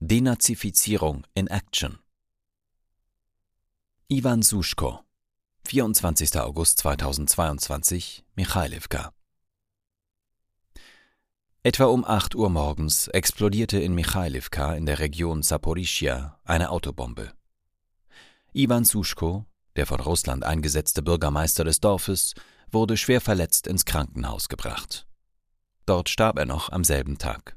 Denazifizierung 0.00 1.26
in 1.34 1.48
Action. 1.48 1.98
Ivan 4.08 4.42
Suschko, 4.42 5.00
24. 5.66 6.40
August 6.40 6.78
2022, 6.78 8.24
Michailivka 8.36 9.12
Etwa 11.64 11.86
um 11.86 12.04
8 12.04 12.36
Uhr 12.36 12.50
morgens 12.50 13.08
explodierte 13.08 13.80
in 13.80 13.92
Michailivka 13.92 14.74
in 14.74 14.86
der 14.86 15.00
Region 15.00 15.42
Saporischia 15.42 16.38
eine 16.44 16.70
Autobombe. 16.70 17.32
Ivan 18.52 18.84
Suschko, 18.84 19.44
der 19.74 19.86
von 19.86 19.98
Russland 19.98 20.44
eingesetzte 20.44 21.02
Bürgermeister 21.02 21.64
des 21.64 21.80
Dorfes, 21.80 22.34
wurde 22.70 22.96
schwer 22.96 23.20
verletzt 23.20 23.66
ins 23.66 23.84
Krankenhaus 23.84 24.48
gebracht. 24.48 25.08
Dort 25.84 26.08
starb 26.08 26.38
er 26.38 26.46
noch 26.46 26.70
am 26.70 26.84
selben 26.84 27.18
Tag. 27.18 27.56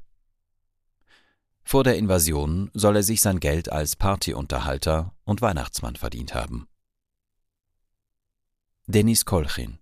Vor 1.62 1.84
der 1.84 1.96
Invasion 1.96 2.72
soll 2.74 2.96
er 2.96 3.04
sich 3.04 3.20
sein 3.20 3.38
Geld 3.38 3.70
als 3.70 3.94
Partyunterhalter 3.94 5.14
und 5.22 5.42
Weihnachtsmann 5.42 5.94
verdient 5.94 6.34
haben. 6.34 6.66
Denis 8.92 9.24
Kolchin, 9.24 9.78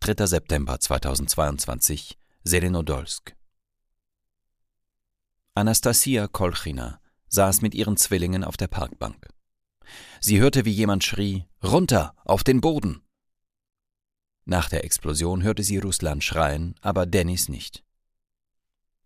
3. 0.00 0.26
September 0.26 0.78
2022, 0.78 2.18
Selenodolsk 2.44 3.34
Anastasia 5.54 6.28
Kolchina 6.28 7.00
saß 7.30 7.62
mit 7.62 7.74
ihren 7.74 7.96
Zwillingen 7.96 8.44
auf 8.44 8.58
der 8.58 8.68
Parkbank. 8.68 9.30
Sie 10.20 10.40
hörte, 10.40 10.66
wie 10.66 10.72
jemand 10.72 11.04
schrie 11.04 11.46
Runter, 11.64 12.14
auf 12.26 12.44
den 12.44 12.60
Boden. 12.60 13.00
Nach 14.44 14.68
der 14.68 14.84
Explosion 14.84 15.42
hörte 15.42 15.62
sie 15.62 15.78
Ruslan 15.78 16.20
schreien, 16.20 16.74
aber 16.82 17.06
Dennis 17.06 17.48
nicht. 17.48 17.82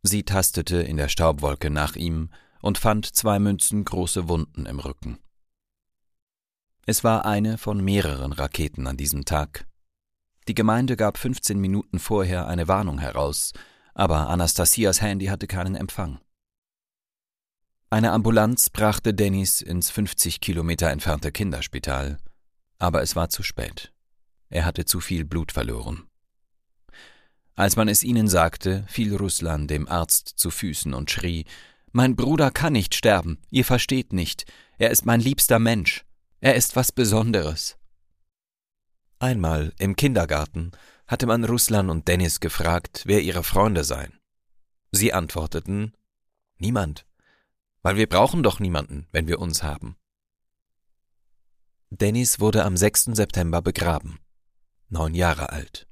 Sie 0.02 0.24
tastete 0.24 0.78
in 0.78 0.96
der 0.96 1.08
Staubwolke 1.08 1.70
nach 1.70 1.94
ihm 1.94 2.30
und 2.60 2.76
fand 2.76 3.06
zwei 3.06 3.38
Münzen 3.38 3.84
große 3.84 4.26
Wunden 4.26 4.66
im 4.66 4.80
Rücken. 4.80 5.20
Es 6.86 7.02
war 7.02 7.24
eine 7.24 7.56
von 7.56 7.82
mehreren 7.82 8.32
Raketen 8.32 8.86
an 8.86 8.98
diesem 8.98 9.24
Tag. 9.24 9.66
Die 10.48 10.54
Gemeinde 10.54 10.96
gab 10.96 11.16
15 11.16 11.58
Minuten 11.58 11.98
vorher 11.98 12.46
eine 12.46 12.68
Warnung 12.68 12.98
heraus, 12.98 13.52
aber 13.94 14.28
Anastasias 14.28 15.00
Handy 15.00 15.26
hatte 15.26 15.46
keinen 15.46 15.76
Empfang. 15.76 16.20
Eine 17.88 18.12
Ambulanz 18.12 18.68
brachte 18.68 19.14
Dennis 19.14 19.62
ins 19.62 19.90
50 19.90 20.40
Kilometer 20.40 20.90
entfernte 20.90 21.32
Kinderspital, 21.32 22.18
aber 22.78 23.00
es 23.00 23.16
war 23.16 23.30
zu 23.30 23.42
spät. 23.42 23.92
Er 24.50 24.66
hatte 24.66 24.84
zu 24.84 25.00
viel 25.00 25.24
Blut 25.24 25.52
verloren. 25.52 26.04
Als 27.54 27.76
man 27.76 27.88
es 27.88 28.02
ihnen 28.02 28.28
sagte, 28.28 28.84
fiel 28.88 29.16
Ruslan 29.16 29.68
dem 29.68 29.88
Arzt 29.88 30.34
zu 30.36 30.50
Füßen 30.50 30.92
und 30.92 31.10
schrie 31.10 31.46
Mein 31.92 32.16
Bruder 32.16 32.50
kann 32.50 32.74
nicht 32.74 32.94
sterben, 32.94 33.38
ihr 33.50 33.64
versteht 33.64 34.12
nicht, 34.12 34.44
er 34.76 34.90
ist 34.90 35.06
mein 35.06 35.20
liebster 35.20 35.60
Mensch, 35.60 36.04
er 36.44 36.54
ist 36.54 36.76
was 36.76 36.92
Besonderes. 36.92 37.76
Einmal 39.18 39.72
im 39.78 39.96
Kindergarten 39.96 40.70
hatte 41.06 41.26
man 41.26 41.44
Ruslan 41.44 41.90
und 41.90 42.06
Dennis 42.06 42.40
gefragt, 42.40 43.02
wer 43.06 43.20
ihre 43.20 43.42
Freunde 43.42 43.84
seien. 43.84 44.20
Sie 44.92 45.12
antworteten 45.12 45.92
Niemand 46.58 47.04
weil 47.84 47.96
wir 47.96 48.08
brauchen 48.08 48.42
doch 48.42 48.60
niemanden, 48.60 49.06
wenn 49.12 49.28
wir 49.28 49.38
uns 49.38 49.62
haben. 49.62 49.96
Dennis 51.90 52.40
wurde 52.40 52.64
am 52.64 52.78
6. 52.78 53.10
September 53.12 53.60
begraben, 53.60 54.18
neun 54.88 55.14
Jahre 55.14 55.50
alt. 55.50 55.86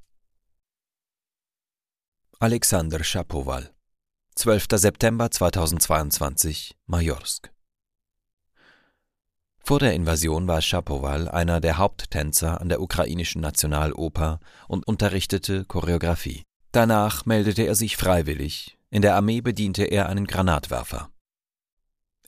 Alexander 2.40 3.04
Schapowal, 3.04 3.74
12. 4.34 4.66
September 4.72 5.30
2022, 5.30 6.74
Majorsk. 6.86 7.51
Vor 9.64 9.78
der 9.78 9.94
Invasion 9.94 10.48
war 10.48 10.60
Schapowal 10.60 11.28
einer 11.28 11.60
der 11.60 11.78
Haupttänzer 11.78 12.60
an 12.60 12.68
der 12.68 12.80
ukrainischen 12.80 13.40
Nationaloper 13.40 14.40
und 14.66 14.86
unterrichtete 14.86 15.64
Choreografie. 15.64 16.42
Danach 16.72 17.26
meldete 17.26 17.62
er 17.62 17.76
sich 17.76 17.96
freiwillig, 17.96 18.76
in 18.90 19.02
der 19.02 19.14
Armee 19.14 19.40
bediente 19.40 19.84
er 19.84 20.08
einen 20.08 20.26
Granatwerfer. 20.26 21.10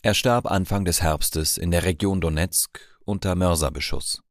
Er 0.02 0.14
starb 0.14 0.46
Anfang 0.46 0.84
des 0.84 1.02
Herbstes 1.02 1.58
in 1.58 1.70
der 1.70 1.84
Region 1.84 2.20
Donetsk 2.20 2.78
unter 3.04 3.34
Mörserbeschuss. 3.34 4.22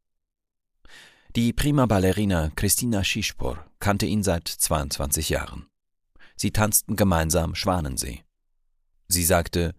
Die 1.36 1.52
prima 1.52 1.88
Ballerina 1.88 2.52
Christina 2.56 3.04
Schischpor 3.04 3.66
kannte 3.80 4.06
ihn 4.06 4.24
seit 4.24 4.48
22 4.48 5.30
Jahren. 5.30 5.66
Sie 6.36 6.52
tanzten 6.52 6.96
gemeinsam 6.96 7.56
Schwanensee. 7.56 8.24
Sie 9.08 9.24
sagte, 9.24 9.74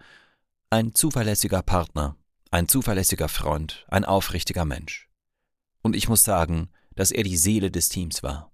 ein 0.68 0.94
zuverlässiger 0.94 1.62
Partner, 1.62 2.16
ein 2.55 2.69
zuverlässiger 2.69 3.29
Freund, 3.29 3.85
ein 3.88 4.05
aufrichtiger 4.05 4.64
Mensch. 4.64 5.09
Und 5.83 5.97
ich 5.97 6.09
muss 6.09 6.23
sagen, 6.23 6.71
dass 6.95 7.11
er 7.11 7.25
die 7.25 7.37
Seele 7.37 7.73
des 7.73 7.88
Teams 7.88 8.23
war. 8.23 8.53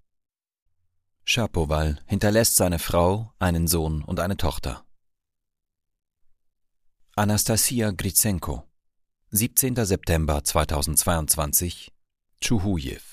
Schapowal 1.23 2.01
hinterlässt 2.07 2.55
seine 2.55 2.79
Frau, 2.79 3.31
einen 3.37 3.67
Sohn 3.67 4.03
und 4.03 4.19
eine 4.19 4.37
Tochter. 4.37 4.83
Anastasia 7.15 7.91
Gritsenko, 7.91 8.67
17. 9.29 9.75
September 9.85 10.43
2022, 10.43 11.93
Tschuhujew. 12.41 13.03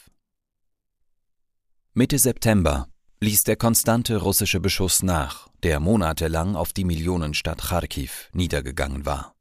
Mitte 1.92 2.18
September 2.18 2.88
ließ 3.20 3.44
der 3.44 3.56
konstante 3.56 4.16
russische 4.16 4.58
Beschuss 4.58 5.02
nach, 5.02 5.48
der 5.62 5.80
monatelang 5.80 6.56
auf 6.56 6.72
die 6.72 6.84
Millionenstadt 6.84 7.60
Kharkiv 7.60 8.30
niedergegangen 8.32 9.04
war. 9.04 9.37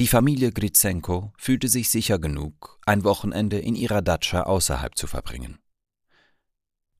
Die 0.00 0.08
Familie 0.08 0.50
Gritsenko 0.50 1.32
fühlte 1.36 1.68
sich 1.68 1.88
sicher 1.88 2.18
genug, 2.18 2.80
ein 2.84 3.04
Wochenende 3.04 3.60
in 3.60 3.76
ihrer 3.76 4.02
Datscha 4.02 4.42
außerhalb 4.42 4.96
zu 4.96 5.06
verbringen. 5.06 5.60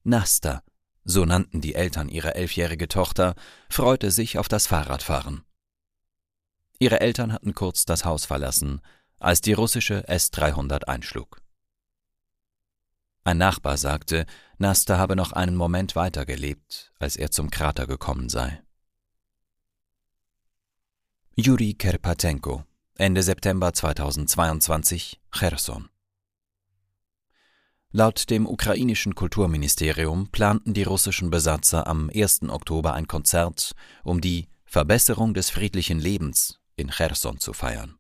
Nasta, 0.04 0.62
so 1.04 1.24
nannten 1.24 1.61
die 1.61 1.74
Eltern 1.74 2.09
ihre 2.09 2.37
elfjährige 2.37 2.87
Tochter, 2.87 3.35
freute 3.68 4.12
sich 4.12 4.38
auf 4.38 4.46
das 4.46 4.68
Fahrradfahren. 4.68 5.42
Ihre 6.78 7.00
Eltern 7.00 7.33
hatten 7.33 7.54
kurz 7.54 7.85
das 7.85 8.04
Haus 8.04 8.26
verlassen, 8.26 8.80
als 9.18 9.40
die 9.40 9.54
russische 9.54 10.07
S-300 10.07 10.85
einschlug. 10.85 11.40
Ein 13.24 13.38
Nachbar 13.38 13.76
sagte, 13.76 14.26
Nasta 14.59 14.98
habe 14.98 15.16
noch 15.16 15.33
einen 15.33 15.57
Moment 15.57 15.96
weiter 15.96 16.26
gelebt, 16.26 16.92
als 17.00 17.16
er 17.16 17.30
zum 17.30 17.50
Krater 17.50 17.87
gekommen 17.87 18.28
sei. 18.28 18.62
Juri 21.37 21.74
Kerpatenko, 21.74 22.64
Ende 22.96 23.24
September 23.24 23.72
2022, 23.72 25.20
Cherson. 25.33 25.88
Laut 27.90 28.30
dem 28.30 28.46
ukrainischen 28.46 29.16
Kulturministerium 29.16 30.28
planten 30.28 30.74
die 30.74 30.85
russischen 30.85 31.28
Besatzer 31.28 31.88
am 31.88 32.09
1. 32.14 32.42
Oktober 32.50 32.94
ein 32.94 33.09
Konzert, 33.09 33.72
um 34.04 34.20
die 34.20 34.46
Verbesserung 34.64 35.35
des 35.35 35.50
friedlichen 35.50 35.98
Lebens 35.98 36.61
in 36.76 36.88
Cherson 36.88 37.40
zu 37.40 37.52
feiern. 37.52 37.98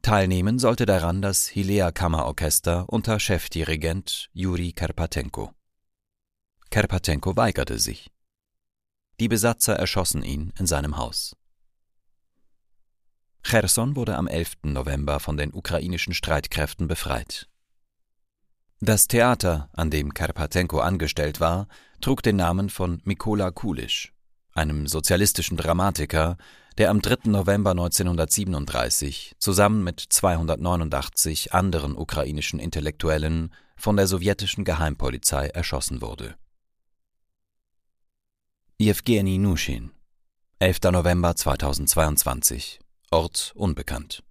Teilnehmen 0.00 0.60
sollte 0.60 0.86
daran 0.86 1.20
das 1.20 1.48
Hilea 1.48 1.90
Kammerorchester 1.90 2.88
unter 2.88 3.18
Chefdirigent 3.18 4.30
Juri 4.32 4.70
Kerpatenko. 4.70 5.52
Kerpatenko 6.70 7.36
weigerte 7.36 7.80
sich. 7.80 8.12
Die 9.18 9.26
Besatzer 9.26 9.74
erschossen 9.74 10.22
ihn 10.22 10.52
in 10.56 10.68
seinem 10.68 10.98
Haus. 10.98 11.34
Cherson 13.44 13.94
wurde 13.94 14.16
am 14.16 14.26
11. 14.26 14.54
November 14.64 15.20
von 15.20 15.36
den 15.36 15.52
ukrainischen 15.52 16.14
Streitkräften 16.14 16.88
befreit. 16.88 17.46
Das 18.80 19.06
Theater, 19.06 19.68
an 19.72 19.90
dem 19.90 20.14
Karpatenko 20.14 20.80
angestellt 20.80 21.40
war, 21.40 21.68
trug 22.00 22.22
den 22.22 22.36
Namen 22.36 22.70
von 22.70 23.00
Mikola 23.04 23.50
Kulisch, 23.50 24.12
einem 24.52 24.86
sozialistischen 24.86 25.56
Dramatiker, 25.56 26.36
der 26.78 26.90
am 26.90 27.00
3. 27.00 27.30
November 27.30 27.70
1937 27.70 29.36
zusammen 29.38 29.84
mit 29.84 30.00
289 30.00 31.52
anderen 31.52 31.96
ukrainischen 31.96 32.58
Intellektuellen 32.58 33.54
von 33.76 33.96
der 33.96 34.06
sowjetischen 34.06 34.64
Geheimpolizei 34.64 35.48
erschossen 35.48 36.00
wurde. 36.00 36.34
Jewgeni 38.78 39.38
Nuschin 39.38 39.92
11. 40.58 40.78
November 40.92 41.36
2022 41.36 42.80
Ort 43.14 43.52
unbekannt 43.54 44.24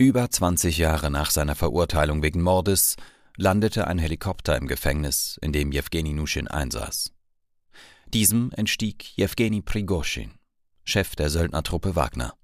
über 0.00 0.30
20 0.30 0.78
Jahre 0.78 1.10
nach 1.10 1.30
seiner 1.30 1.56
Verurteilung 1.56 2.22
wegen 2.22 2.40
Mordes 2.40 2.94
landete 3.36 3.88
ein 3.88 3.98
Helikopter 3.98 4.56
im 4.56 4.68
Gefängnis, 4.68 5.38
in 5.42 5.52
dem 5.52 5.72
Jewgeni 5.72 6.12
Nuschin 6.12 6.46
einsaß. 6.46 7.12
Diesem 8.14 8.52
entstieg 8.52 9.16
Jewgeni 9.16 9.60
Prigoschin, 9.60 10.38
Chef 10.84 11.16
der 11.16 11.30
Söldnertruppe 11.30 11.96
Wagner. 11.96 12.34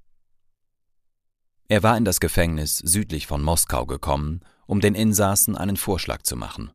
Er 1.68 1.84
war 1.84 1.96
in 1.96 2.04
das 2.04 2.18
Gefängnis 2.18 2.78
südlich 2.78 3.28
von 3.28 3.40
Moskau 3.40 3.86
gekommen, 3.86 4.40
um 4.66 4.80
den 4.80 4.96
Insassen 4.96 5.56
einen 5.56 5.76
Vorschlag 5.76 6.22
zu 6.22 6.34
machen. 6.34 6.72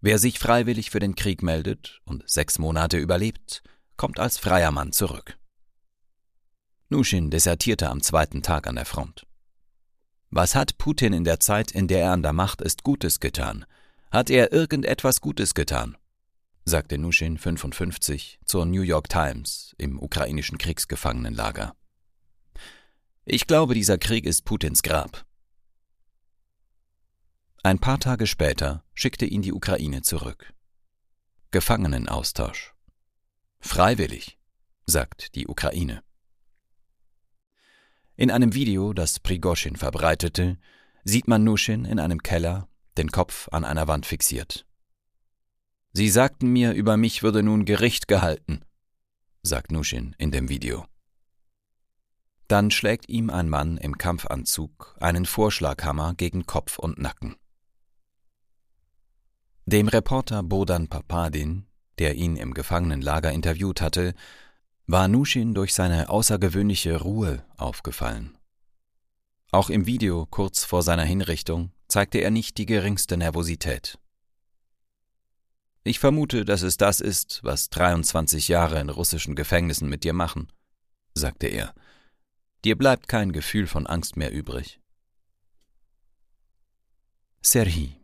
Wer 0.00 0.18
sich 0.18 0.38
freiwillig 0.38 0.90
für 0.90 1.00
den 1.00 1.16
Krieg 1.16 1.42
meldet 1.42 2.00
und 2.04 2.22
sechs 2.28 2.60
Monate 2.60 2.98
überlebt, 2.98 3.64
kommt 3.96 4.20
als 4.20 4.38
freier 4.38 4.70
Mann 4.70 4.92
zurück. 4.92 5.38
Nuschin 6.92 7.30
desertierte 7.30 7.88
am 7.88 8.02
zweiten 8.02 8.42
Tag 8.42 8.66
an 8.66 8.76
der 8.76 8.84
Front. 8.84 9.26
Was 10.30 10.54
hat 10.54 10.76
Putin 10.76 11.14
in 11.14 11.24
der 11.24 11.40
Zeit, 11.40 11.70
in 11.70 11.88
der 11.88 12.02
er 12.02 12.12
an 12.12 12.22
der 12.22 12.34
Macht 12.34 12.60
ist, 12.60 12.84
Gutes 12.84 13.18
getan? 13.18 13.64
Hat 14.10 14.28
er 14.28 14.52
irgendetwas 14.52 15.22
Gutes 15.22 15.54
getan? 15.54 15.96
sagte 16.66 16.98
Nuschin 16.98 17.38
55 17.38 18.40
zur 18.44 18.66
New 18.66 18.82
York 18.82 19.08
Times 19.08 19.74
im 19.78 19.98
ukrainischen 20.00 20.58
Kriegsgefangenenlager. 20.58 21.74
Ich 23.24 23.46
glaube, 23.46 23.74
dieser 23.74 23.96
Krieg 23.96 24.26
ist 24.26 24.44
Putins 24.44 24.82
Grab. 24.82 25.24
Ein 27.62 27.78
paar 27.78 28.00
Tage 28.00 28.26
später 28.26 28.84
schickte 28.92 29.24
ihn 29.24 29.40
die 29.40 29.52
Ukraine 29.52 30.02
zurück. 30.02 30.52
Gefangenenaustausch. 31.52 32.74
Freiwillig, 33.60 34.38
sagt 34.84 35.34
die 35.36 35.46
Ukraine. 35.46 36.02
In 38.16 38.30
einem 38.30 38.54
Video, 38.54 38.92
das 38.92 39.20
Prigoschin 39.20 39.76
verbreitete, 39.76 40.58
sieht 41.04 41.28
man 41.28 41.44
Nuschin 41.44 41.84
in 41.84 41.98
einem 41.98 42.22
Keller, 42.22 42.68
den 42.98 43.10
Kopf 43.10 43.48
an 43.50 43.64
einer 43.64 43.88
Wand 43.88 44.04
fixiert. 44.04 44.66
Sie 45.92 46.08
sagten 46.08 46.48
mir, 46.48 46.72
über 46.72 46.96
mich 46.96 47.22
würde 47.22 47.42
nun 47.42 47.64
Gericht 47.64 48.08
gehalten, 48.08 48.60
sagt 49.42 49.72
Nuschin 49.72 50.14
in 50.18 50.30
dem 50.30 50.48
Video. 50.48 50.86
Dann 52.48 52.70
schlägt 52.70 53.08
ihm 53.08 53.30
ein 53.30 53.48
Mann 53.48 53.78
im 53.78 53.96
Kampfanzug 53.96 54.94
einen 55.00 55.24
Vorschlaghammer 55.24 56.14
gegen 56.14 56.44
Kopf 56.44 56.78
und 56.78 56.98
Nacken. 56.98 57.36
Dem 59.64 59.88
Reporter 59.88 60.42
Bodan 60.42 60.88
Papadin, 60.88 61.66
der 61.98 62.14
ihn 62.14 62.36
im 62.36 62.52
Gefangenenlager 62.52 63.32
interviewt 63.32 63.80
hatte, 63.80 64.14
war 64.92 65.08
Nushin 65.08 65.54
durch 65.54 65.72
seine 65.72 66.10
außergewöhnliche 66.10 67.00
Ruhe 67.00 67.42
aufgefallen. 67.56 68.36
Auch 69.50 69.70
im 69.70 69.86
Video 69.86 70.26
kurz 70.26 70.64
vor 70.64 70.82
seiner 70.82 71.04
Hinrichtung 71.04 71.72
zeigte 71.88 72.18
er 72.18 72.30
nicht 72.30 72.58
die 72.58 72.66
geringste 72.66 73.16
Nervosität. 73.16 73.98
Ich 75.82 75.98
vermute, 75.98 76.44
dass 76.44 76.60
es 76.60 76.76
das 76.76 77.00
ist, 77.00 77.40
was 77.42 77.70
23 77.70 78.48
Jahre 78.48 78.80
in 78.80 78.90
russischen 78.90 79.34
Gefängnissen 79.34 79.88
mit 79.88 80.04
dir 80.04 80.12
machen, 80.12 80.52
sagte 81.14 81.46
er. 81.46 81.74
Dir 82.62 82.76
bleibt 82.76 83.08
kein 83.08 83.32
Gefühl 83.32 83.66
von 83.66 83.86
Angst 83.86 84.18
mehr 84.18 84.30
übrig. 84.30 84.78
Serhi, 87.40 87.96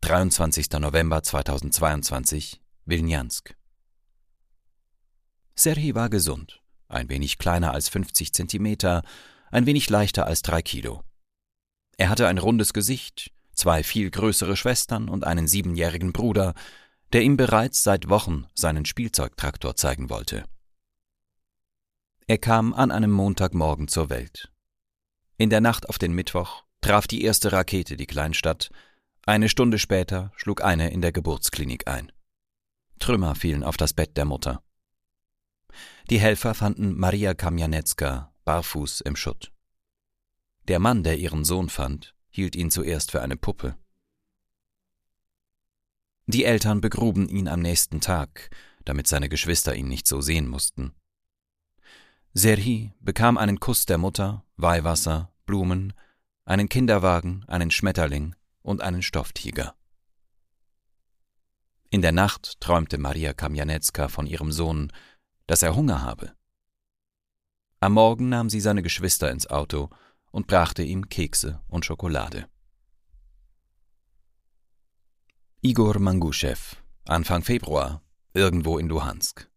23. 0.00 0.70
November 0.80 1.22
2022, 1.22 2.62
Wilnjansk. 2.86 3.54
Serhi 5.54 5.94
war 5.94 6.08
gesund, 6.08 6.62
ein 6.88 7.08
wenig 7.08 7.38
kleiner 7.38 7.72
als 7.72 7.88
50 7.88 8.32
Zentimeter, 8.32 9.02
ein 9.50 9.66
wenig 9.66 9.90
leichter 9.90 10.26
als 10.26 10.42
drei 10.42 10.62
Kilo. 10.62 11.02
Er 11.98 12.08
hatte 12.08 12.26
ein 12.26 12.38
rundes 12.38 12.72
Gesicht, 12.72 13.30
zwei 13.52 13.82
viel 13.82 14.10
größere 14.10 14.56
Schwestern 14.56 15.08
und 15.08 15.24
einen 15.24 15.46
siebenjährigen 15.46 16.12
Bruder, 16.12 16.54
der 17.12 17.22
ihm 17.22 17.36
bereits 17.36 17.82
seit 17.82 18.08
Wochen 18.08 18.46
seinen 18.54 18.84
Spielzeugtraktor 18.84 19.76
zeigen 19.76 20.08
wollte. 20.08 20.44
Er 22.26 22.38
kam 22.38 22.72
an 22.72 22.90
einem 22.90 23.10
Montagmorgen 23.10 23.88
zur 23.88 24.08
Welt. 24.08 24.50
In 25.36 25.50
der 25.50 25.60
Nacht 25.60 25.88
auf 25.88 25.98
den 25.98 26.12
Mittwoch 26.12 26.64
traf 26.80 27.06
die 27.06 27.22
erste 27.22 27.52
Rakete 27.52 27.96
die 27.96 28.06
Kleinstadt, 28.06 28.70
eine 29.24 29.48
Stunde 29.48 29.78
später 29.78 30.32
schlug 30.36 30.64
eine 30.64 30.90
in 30.90 31.00
der 31.00 31.12
Geburtsklinik 31.12 31.86
ein. 31.86 32.10
Trümmer 32.98 33.34
fielen 33.34 33.62
auf 33.62 33.76
das 33.76 33.92
Bett 33.92 34.16
der 34.16 34.24
Mutter. 34.24 34.62
Die 36.10 36.20
Helfer 36.20 36.54
fanden 36.54 36.98
Maria 36.98 37.34
Kamjanecka 37.34 38.32
barfuß 38.44 39.00
im 39.02 39.16
Schutt. 39.16 39.52
Der 40.68 40.78
Mann, 40.78 41.02
der 41.02 41.18
ihren 41.18 41.44
Sohn 41.44 41.68
fand, 41.68 42.14
hielt 42.30 42.56
ihn 42.56 42.70
zuerst 42.70 43.10
für 43.10 43.22
eine 43.22 43.36
Puppe. 43.36 43.76
Die 46.26 46.44
Eltern 46.44 46.80
begruben 46.80 47.28
ihn 47.28 47.48
am 47.48 47.60
nächsten 47.60 48.00
Tag, 48.00 48.50
damit 48.84 49.06
seine 49.06 49.28
Geschwister 49.28 49.74
ihn 49.74 49.88
nicht 49.88 50.06
so 50.06 50.20
sehen 50.20 50.48
mussten. 50.48 50.92
Serhi 52.32 52.92
bekam 53.00 53.36
einen 53.36 53.60
Kuss 53.60 53.84
der 53.86 53.98
Mutter, 53.98 54.44
Weihwasser, 54.56 55.32
Blumen, 55.44 55.92
einen 56.44 56.68
Kinderwagen, 56.68 57.44
einen 57.48 57.70
Schmetterling 57.70 58.34
und 58.62 58.80
einen 58.80 59.02
Stofftiger. 59.02 59.74
In 61.90 62.00
der 62.00 62.12
Nacht 62.12 62.60
träumte 62.60 62.96
Maria 62.96 63.34
Kamjanecka 63.34 64.08
von 64.08 64.26
ihrem 64.26 64.50
Sohn, 64.50 64.90
dass 65.46 65.62
er 65.62 65.74
Hunger 65.74 66.02
habe. 66.02 66.32
Am 67.80 67.94
Morgen 67.94 68.28
nahm 68.28 68.48
sie 68.48 68.60
seine 68.60 68.82
Geschwister 68.82 69.30
ins 69.30 69.48
Auto 69.48 69.90
und 70.30 70.46
brachte 70.46 70.82
ihm 70.82 71.08
Kekse 71.08 71.60
und 71.68 71.84
Schokolade. 71.84 72.46
Igor 75.62 75.98
Manguschew, 75.98 76.76
Anfang 77.06 77.42
Februar, 77.42 78.02
irgendwo 78.34 78.78
in 78.78 78.88
Luhansk. 78.88 79.48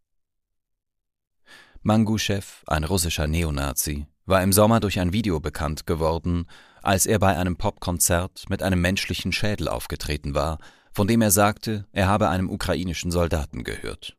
Manguschew, 1.82 2.42
ein 2.66 2.84
russischer 2.84 3.26
Neonazi, 3.26 4.06
war 4.24 4.42
im 4.42 4.52
Sommer 4.52 4.80
durch 4.80 4.98
ein 4.98 5.12
Video 5.12 5.40
bekannt 5.40 5.86
geworden, 5.86 6.46
als 6.82 7.06
er 7.06 7.18
bei 7.18 7.36
einem 7.36 7.56
Popkonzert 7.56 8.44
mit 8.48 8.62
einem 8.62 8.80
menschlichen 8.80 9.32
Schädel 9.32 9.68
aufgetreten 9.68 10.34
war, 10.34 10.58
von 10.92 11.06
dem 11.06 11.22
er 11.22 11.30
sagte, 11.30 11.86
er 11.92 12.08
habe 12.08 12.28
einem 12.28 12.50
ukrainischen 12.50 13.10
Soldaten 13.10 13.64
gehört. 13.64 14.16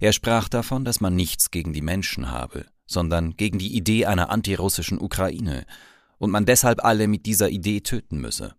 Er 0.00 0.12
sprach 0.12 0.48
davon, 0.48 0.84
dass 0.84 1.00
man 1.00 1.14
nichts 1.14 1.50
gegen 1.50 1.72
die 1.72 1.82
Menschen 1.82 2.30
habe, 2.30 2.66
sondern 2.86 3.36
gegen 3.36 3.58
die 3.58 3.76
Idee 3.76 4.06
einer 4.06 4.30
antirussischen 4.30 5.00
Ukraine 5.00 5.66
und 6.18 6.30
man 6.30 6.46
deshalb 6.46 6.84
alle 6.84 7.08
mit 7.08 7.26
dieser 7.26 7.50
Idee 7.50 7.80
töten 7.80 8.18
müsse. 8.20 8.54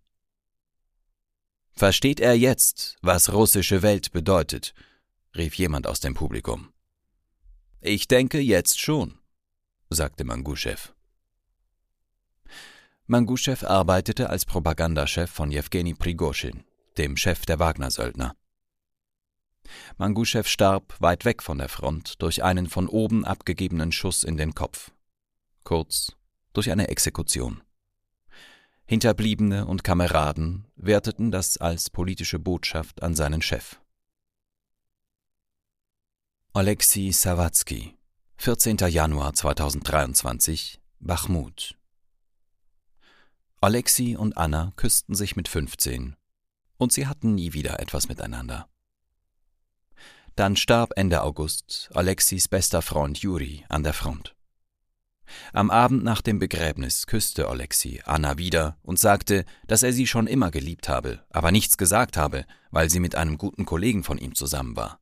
Versteht 1.74 2.20
er 2.20 2.38
jetzt, 2.38 2.96
was 3.02 3.34
russische 3.34 3.82
Welt 3.82 4.12
bedeutet? 4.12 4.74
rief 5.36 5.56
jemand 5.56 5.88
aus 5.88 6.00
dem 6.00 6.14
Publikum. 6.14 6.70
Ich 7.82 8.08
denke 8.08 8.40
jetzt 8.40 8.80
schon, 8.80 9.20
sagte 9.90 10.24
Manguschew. 10.24 10.78
Manguschew 13.08 13.64
arbeitete 13.66 14.30
als 14.30 14.46
Propagandachef 14.46 15.30
von 15.30 15.52
Jewgeni 15.52 15.94
Prigoschin, 15.94 16.64
dem 16.98 17.18
Chef 17.18 17.46
der 17.46 17.60
Wagner-Söldner. 17.60 18.36
Manguschew 19.98 20.44
starb 20.44 20.96
weit 21.00 21.26
weg 21.26 21.44
von 21.44 21.58
der 21.58 21.70
Front 21.70 22.22
durch 22.22 22.44
einen 22.44 22.68
von 22.68 22.88
oben 22.88 23.26
abgegebenen 23.26 23.92
Schuss 23.92 24.24
in 24.24 24.38
den 24.38 24.56
Kopf. 24.56 24.92
Kurz 25.64 26.16
durch 26.54 26.72
eine 26.72 26.88
Exekution. 26.88 27.62
Hinterbliebene 28.86 29.66
und 29.66 29.84
Kameraden 29.84 30.68
werteten 30.76 31.32
das 31.32 31.58
als 31.58 31.90
politische 31.90 32.38
Botschaft 32.38 33.02
an 33.02 33.16
seinen 33.16 33.42
Chef. 33.42 33.80
Alexei 36.54 37.10
Sawatzki, 37.12 37.98
14. 38.38 38.78
Januar 38.78 39.34
2023, 39.34 40.80
Bachmut. 41.00 41.76
Alexei 43.60 44.18
und 44.18 44.38
Anna 44.38 44.72
küssten 44.76 45.16
sich 45.16 45.36
mit 45.36 45.48
15 45.48 46.16
und 46.78 46.94
sie 46.94 47.08
hatten 47.08 47.34
nie 47.34 47.54
wieder 47.54 47.80
etwas 47.80 48.08
miteinander. 48.08 48.70
Dann 50.36 50.58
starb 50.58 50.92
Ende 50.98 51.22
August 51.22 51.90
Alexis 51.94 52.50
bester 52.50 52.82
Freund 52.82 53.18
Juri 53.20 53.64
an 53.70 53.84
der 53.84 53.94
Front. 53.94 54.36
Am 55.54 55.72
Abend 55.72 56.04
nach 56.04 56.22
dem 56.22 56.40
Begräbnis 56.40 57.08
küsste 57.08 57.48
Alexei 57.48 58.02
Anna 58.06 58.38
wieder 58.38 58.78
und 58.84 59.00
sagte, 59.00 59.46
dass 59.66 59.82
er 59.82 59.94
sie 59.94 60.08
schon 60.08 60.28
immer 60.28 60.52
geliebt 60.52 60.90
habe, 60.90 61.24
aber 61.30 61.52
nichts 61.52 61.78
gesagt 61.78 62.18
habe, 62.18 62.46
weil 62.70 62.90
sie 62.90 63.00
mit 63.00 63.16
einem 63.16 63.38
guten 63.38 63.66
Kollegen 63.66 64.04
von 64.04 64.18
ihm 64.18 64.36
zusammen 64.36 64.76
war. 64.76 65.00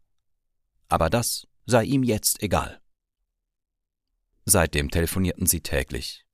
Aber 0.87 1.09
das 1.09 1.47
sei 1.65 1.83
ihm 1.83 2.03
jetzt 2.03 2.43
egal. 2.43 2.79
Seitdem 4.45 4.91
telefonierten 4.91 5.47
sie 5.47 5.61
täglich. 5.61 6.25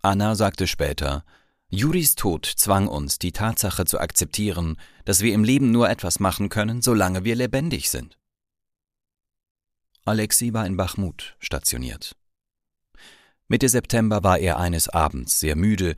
Anna 0.00 0.34
sagte 0.34 0.66
später, 0.66 1.24
Juris 1.68 2.14
Tod 2.14 2.46
zwang 2.46 2.86
uns, 2.86 3.18
die 3.18 3.32
Tatsache 3.32 3.84
zu 3.86 3.98
akzeptieren, 3.98 4.76
dass 5.04 5.22
wir 5.22 5.34
im 5.34 5.42
Leben 5.42 5.72
nur 5.72 5.90
etwas 5.90 6.20
machen 6.20 6.48
können, 6.48 6.80
solange 6.80 7.24
wir 7.24 7.34
lebendig 7.34 7.90
sind. 7.90 8.18
Alexei 10.04 10.52
war 10.52 10.64
in 10.64 10.76
Bachmut 10.76 11.36
stationiert. 11.40 12.14
Mitte 13.48 13.68
September 13.68 14.22
war 14.22 14.38
er 14.38 14.58
eines 14.58 14.88
Abends 14.88 15.40
sehr 15.40 15.56
müde 15.56 15.96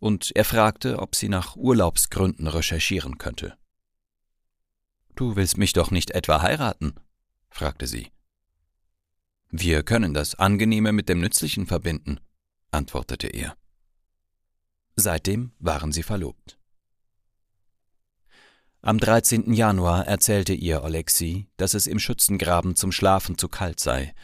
und 0.00 0.32
er 0.34 0.44
fragte, 0.44 0.98
ob 0.98 1.14
sie 1.14 1.30
nach 1.30 1.56
Urlaubsgründen 1.56 2.46
recherchieren 2.46 3.16
könnte. 3.16 3.56
Du 5.14 5.34
willst 5.36 5.56
mich 5.56 5.72
doch 5.72 5.90
nicht 5.90 6.10
etwa 6.10 6.42
heiraten? 6.42 6.94
fragte 7.48 7.86
sie. 7.86 8.12
Wir 9.48 9.82
können 9.82 10.12
das 10.12 10.34
Angenehme 10.34 10.92
mit 10.92 11.08
dem 11.08 11.20
Nützlichen 11.20 11.66
verbinden, 11.66 12.20
antwortete 12.70 13.28
er. 13.28 13.56
Seitdem 14.96 15.52
waren 15.58 15.92
sie 15.92 16.02
verlobt. 16.02 16.58
Am 18.82 18.98
13. 18.98 19.52
Januar 19.52 20.06
erzählte 20.06 20.54
ihr 20.54 20.82
Alexei, 20.82 21.46
dass 21.56 21.74
es 21.74 21.86
im 21.86 21.98
Schützengraben 21.98 22.76
zum 22.76 22.92
Schlafen 22.92 23.36
zu 23.36 23.48
kalt 23.48 23.80
sei 23.80 24.14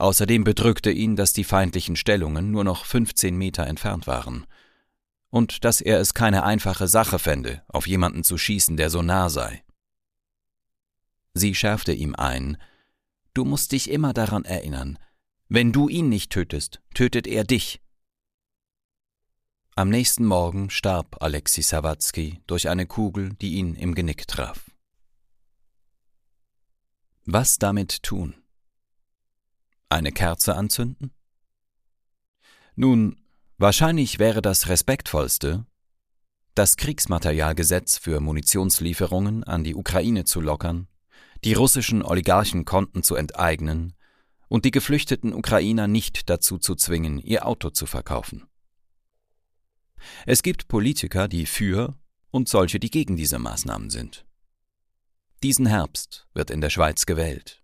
Außerdem 0.00 0.44
bedrückte 0.44 0.90
ihn, 0.90 1.14
dass 1.14 1.34
die 1.34 1.44
feindlichen 1.44 1.94
Stellungen 1.94 2.50
nur 2.50 2.64
noch 2.64 2.86
15 2.86 3.36
Meter 3.36 3.66
entfernt 3.66 4.06
waren 4.06 4.46
und 5.28 5.62
dass 5.66 5.82
er 5.82 6.00
es 6.00 6.14
keine 6.14 6.42
einfache 6.42 6.88
Sache 6.88 7.18
fände, 7.18 7.62
auf 7.68 7.86
jemanden 7.86 8.24
zu 8.24 8.38
schießen, 8.38 8.78
der 8.78 8.88
so 8.88 9.02
nah 9.02 9.28
sei. 9.28 9.62
Sie 11.34 11.54
schärfte 11.54 11.92
ihm 11.92 12.14
ein, 12.14 12.56
Du 13.34 13.44
musst 13.44 13.72
dich 13.72 13.90
immer 13.90 14.14
daran 14.14 14.46
erinnern, 14.46 14.98
wenn 15.50 15.70
du 15.70 15.90
ihn 15.90 16.08
nicht 16.08 16.32
tötest, 16.32 16.80
tötet 16.94 17.26
er 17.26 17.44
dich. 17.44 17.82
Am 19.76 19.88
nächsten 19.88 20.26
Morgen 20.26 20.68
starb 20.68 21.22
Alexei 21.22 21.62
Sawatzki 21.62 22.42
durch 22.46 22.68
eine 22.68 22.86
Kugel, 22.86 23.34
die 23.34 23.54
ihn 23.54 23.76
im 23.76 23.94
Genick 23.94 24.26
traf. 24.26 24.70
Was 27.24 27.58
damit 27.58 28.02
tun? 28.02 28.34
Eine 29.88 30.10
Kerze 30.10 30.56
anzünden? 30.56 31.12
Nun, 32.74 33.22
wahrscheinlich 33.58 34.18
wäre 34.18 34.42
das 34.42 34.68
respektvollste, 34.68 35.64
das 36.54 36.76
Kriegsmaterialgesetz 36.76 37.96
für 37.96 38.20
Munitionslieferungen 38.20 39.44
an 39.44 39.62
die 39.62 39.76
Ukraine 39.76 40.24
zu 40.24 40.40
lockern, 40.40 40.88
die 41.44 41.54
russischen 41.54 42.02
Oligarchenkonten 42.02 43.04
zu 43.04 43.14
enteignen 43.14 43.94
und 44.48 44.64
die 44.64 44.72
geflüchteten 44.72 45.32
Ukrainer 45.32 45.86
nicht 45.86 46.28
dazu 46.28 46.58
zu 46.58 46.74
zwingen, 46.74 47.18
ihr 47.18 47.46
Auto 47.46 47.70
zu 47.70 47.86
verkaufen. 47.86 48.49
Es 50.26 50.42
gibt 50.42 50.68
Politiker, 50.68 51.28
die 51.28 51.46
für 51.46 51.96
und 52.30 52.48
solche, 52.48 52.80
die 52.80 52.90
gegen 52.90 53.16
diese 53.16 53.38
Maßnahmen 53.38 53.90
sind. 53.90 54.24
Diesen 55.42 55.66
Herbst 55.66 56.26
wird 56.34 56.50
in 56.50 56.60
der 56.60 56.70
Schweiz 56.70 57.06
gewählt 57.06 57.60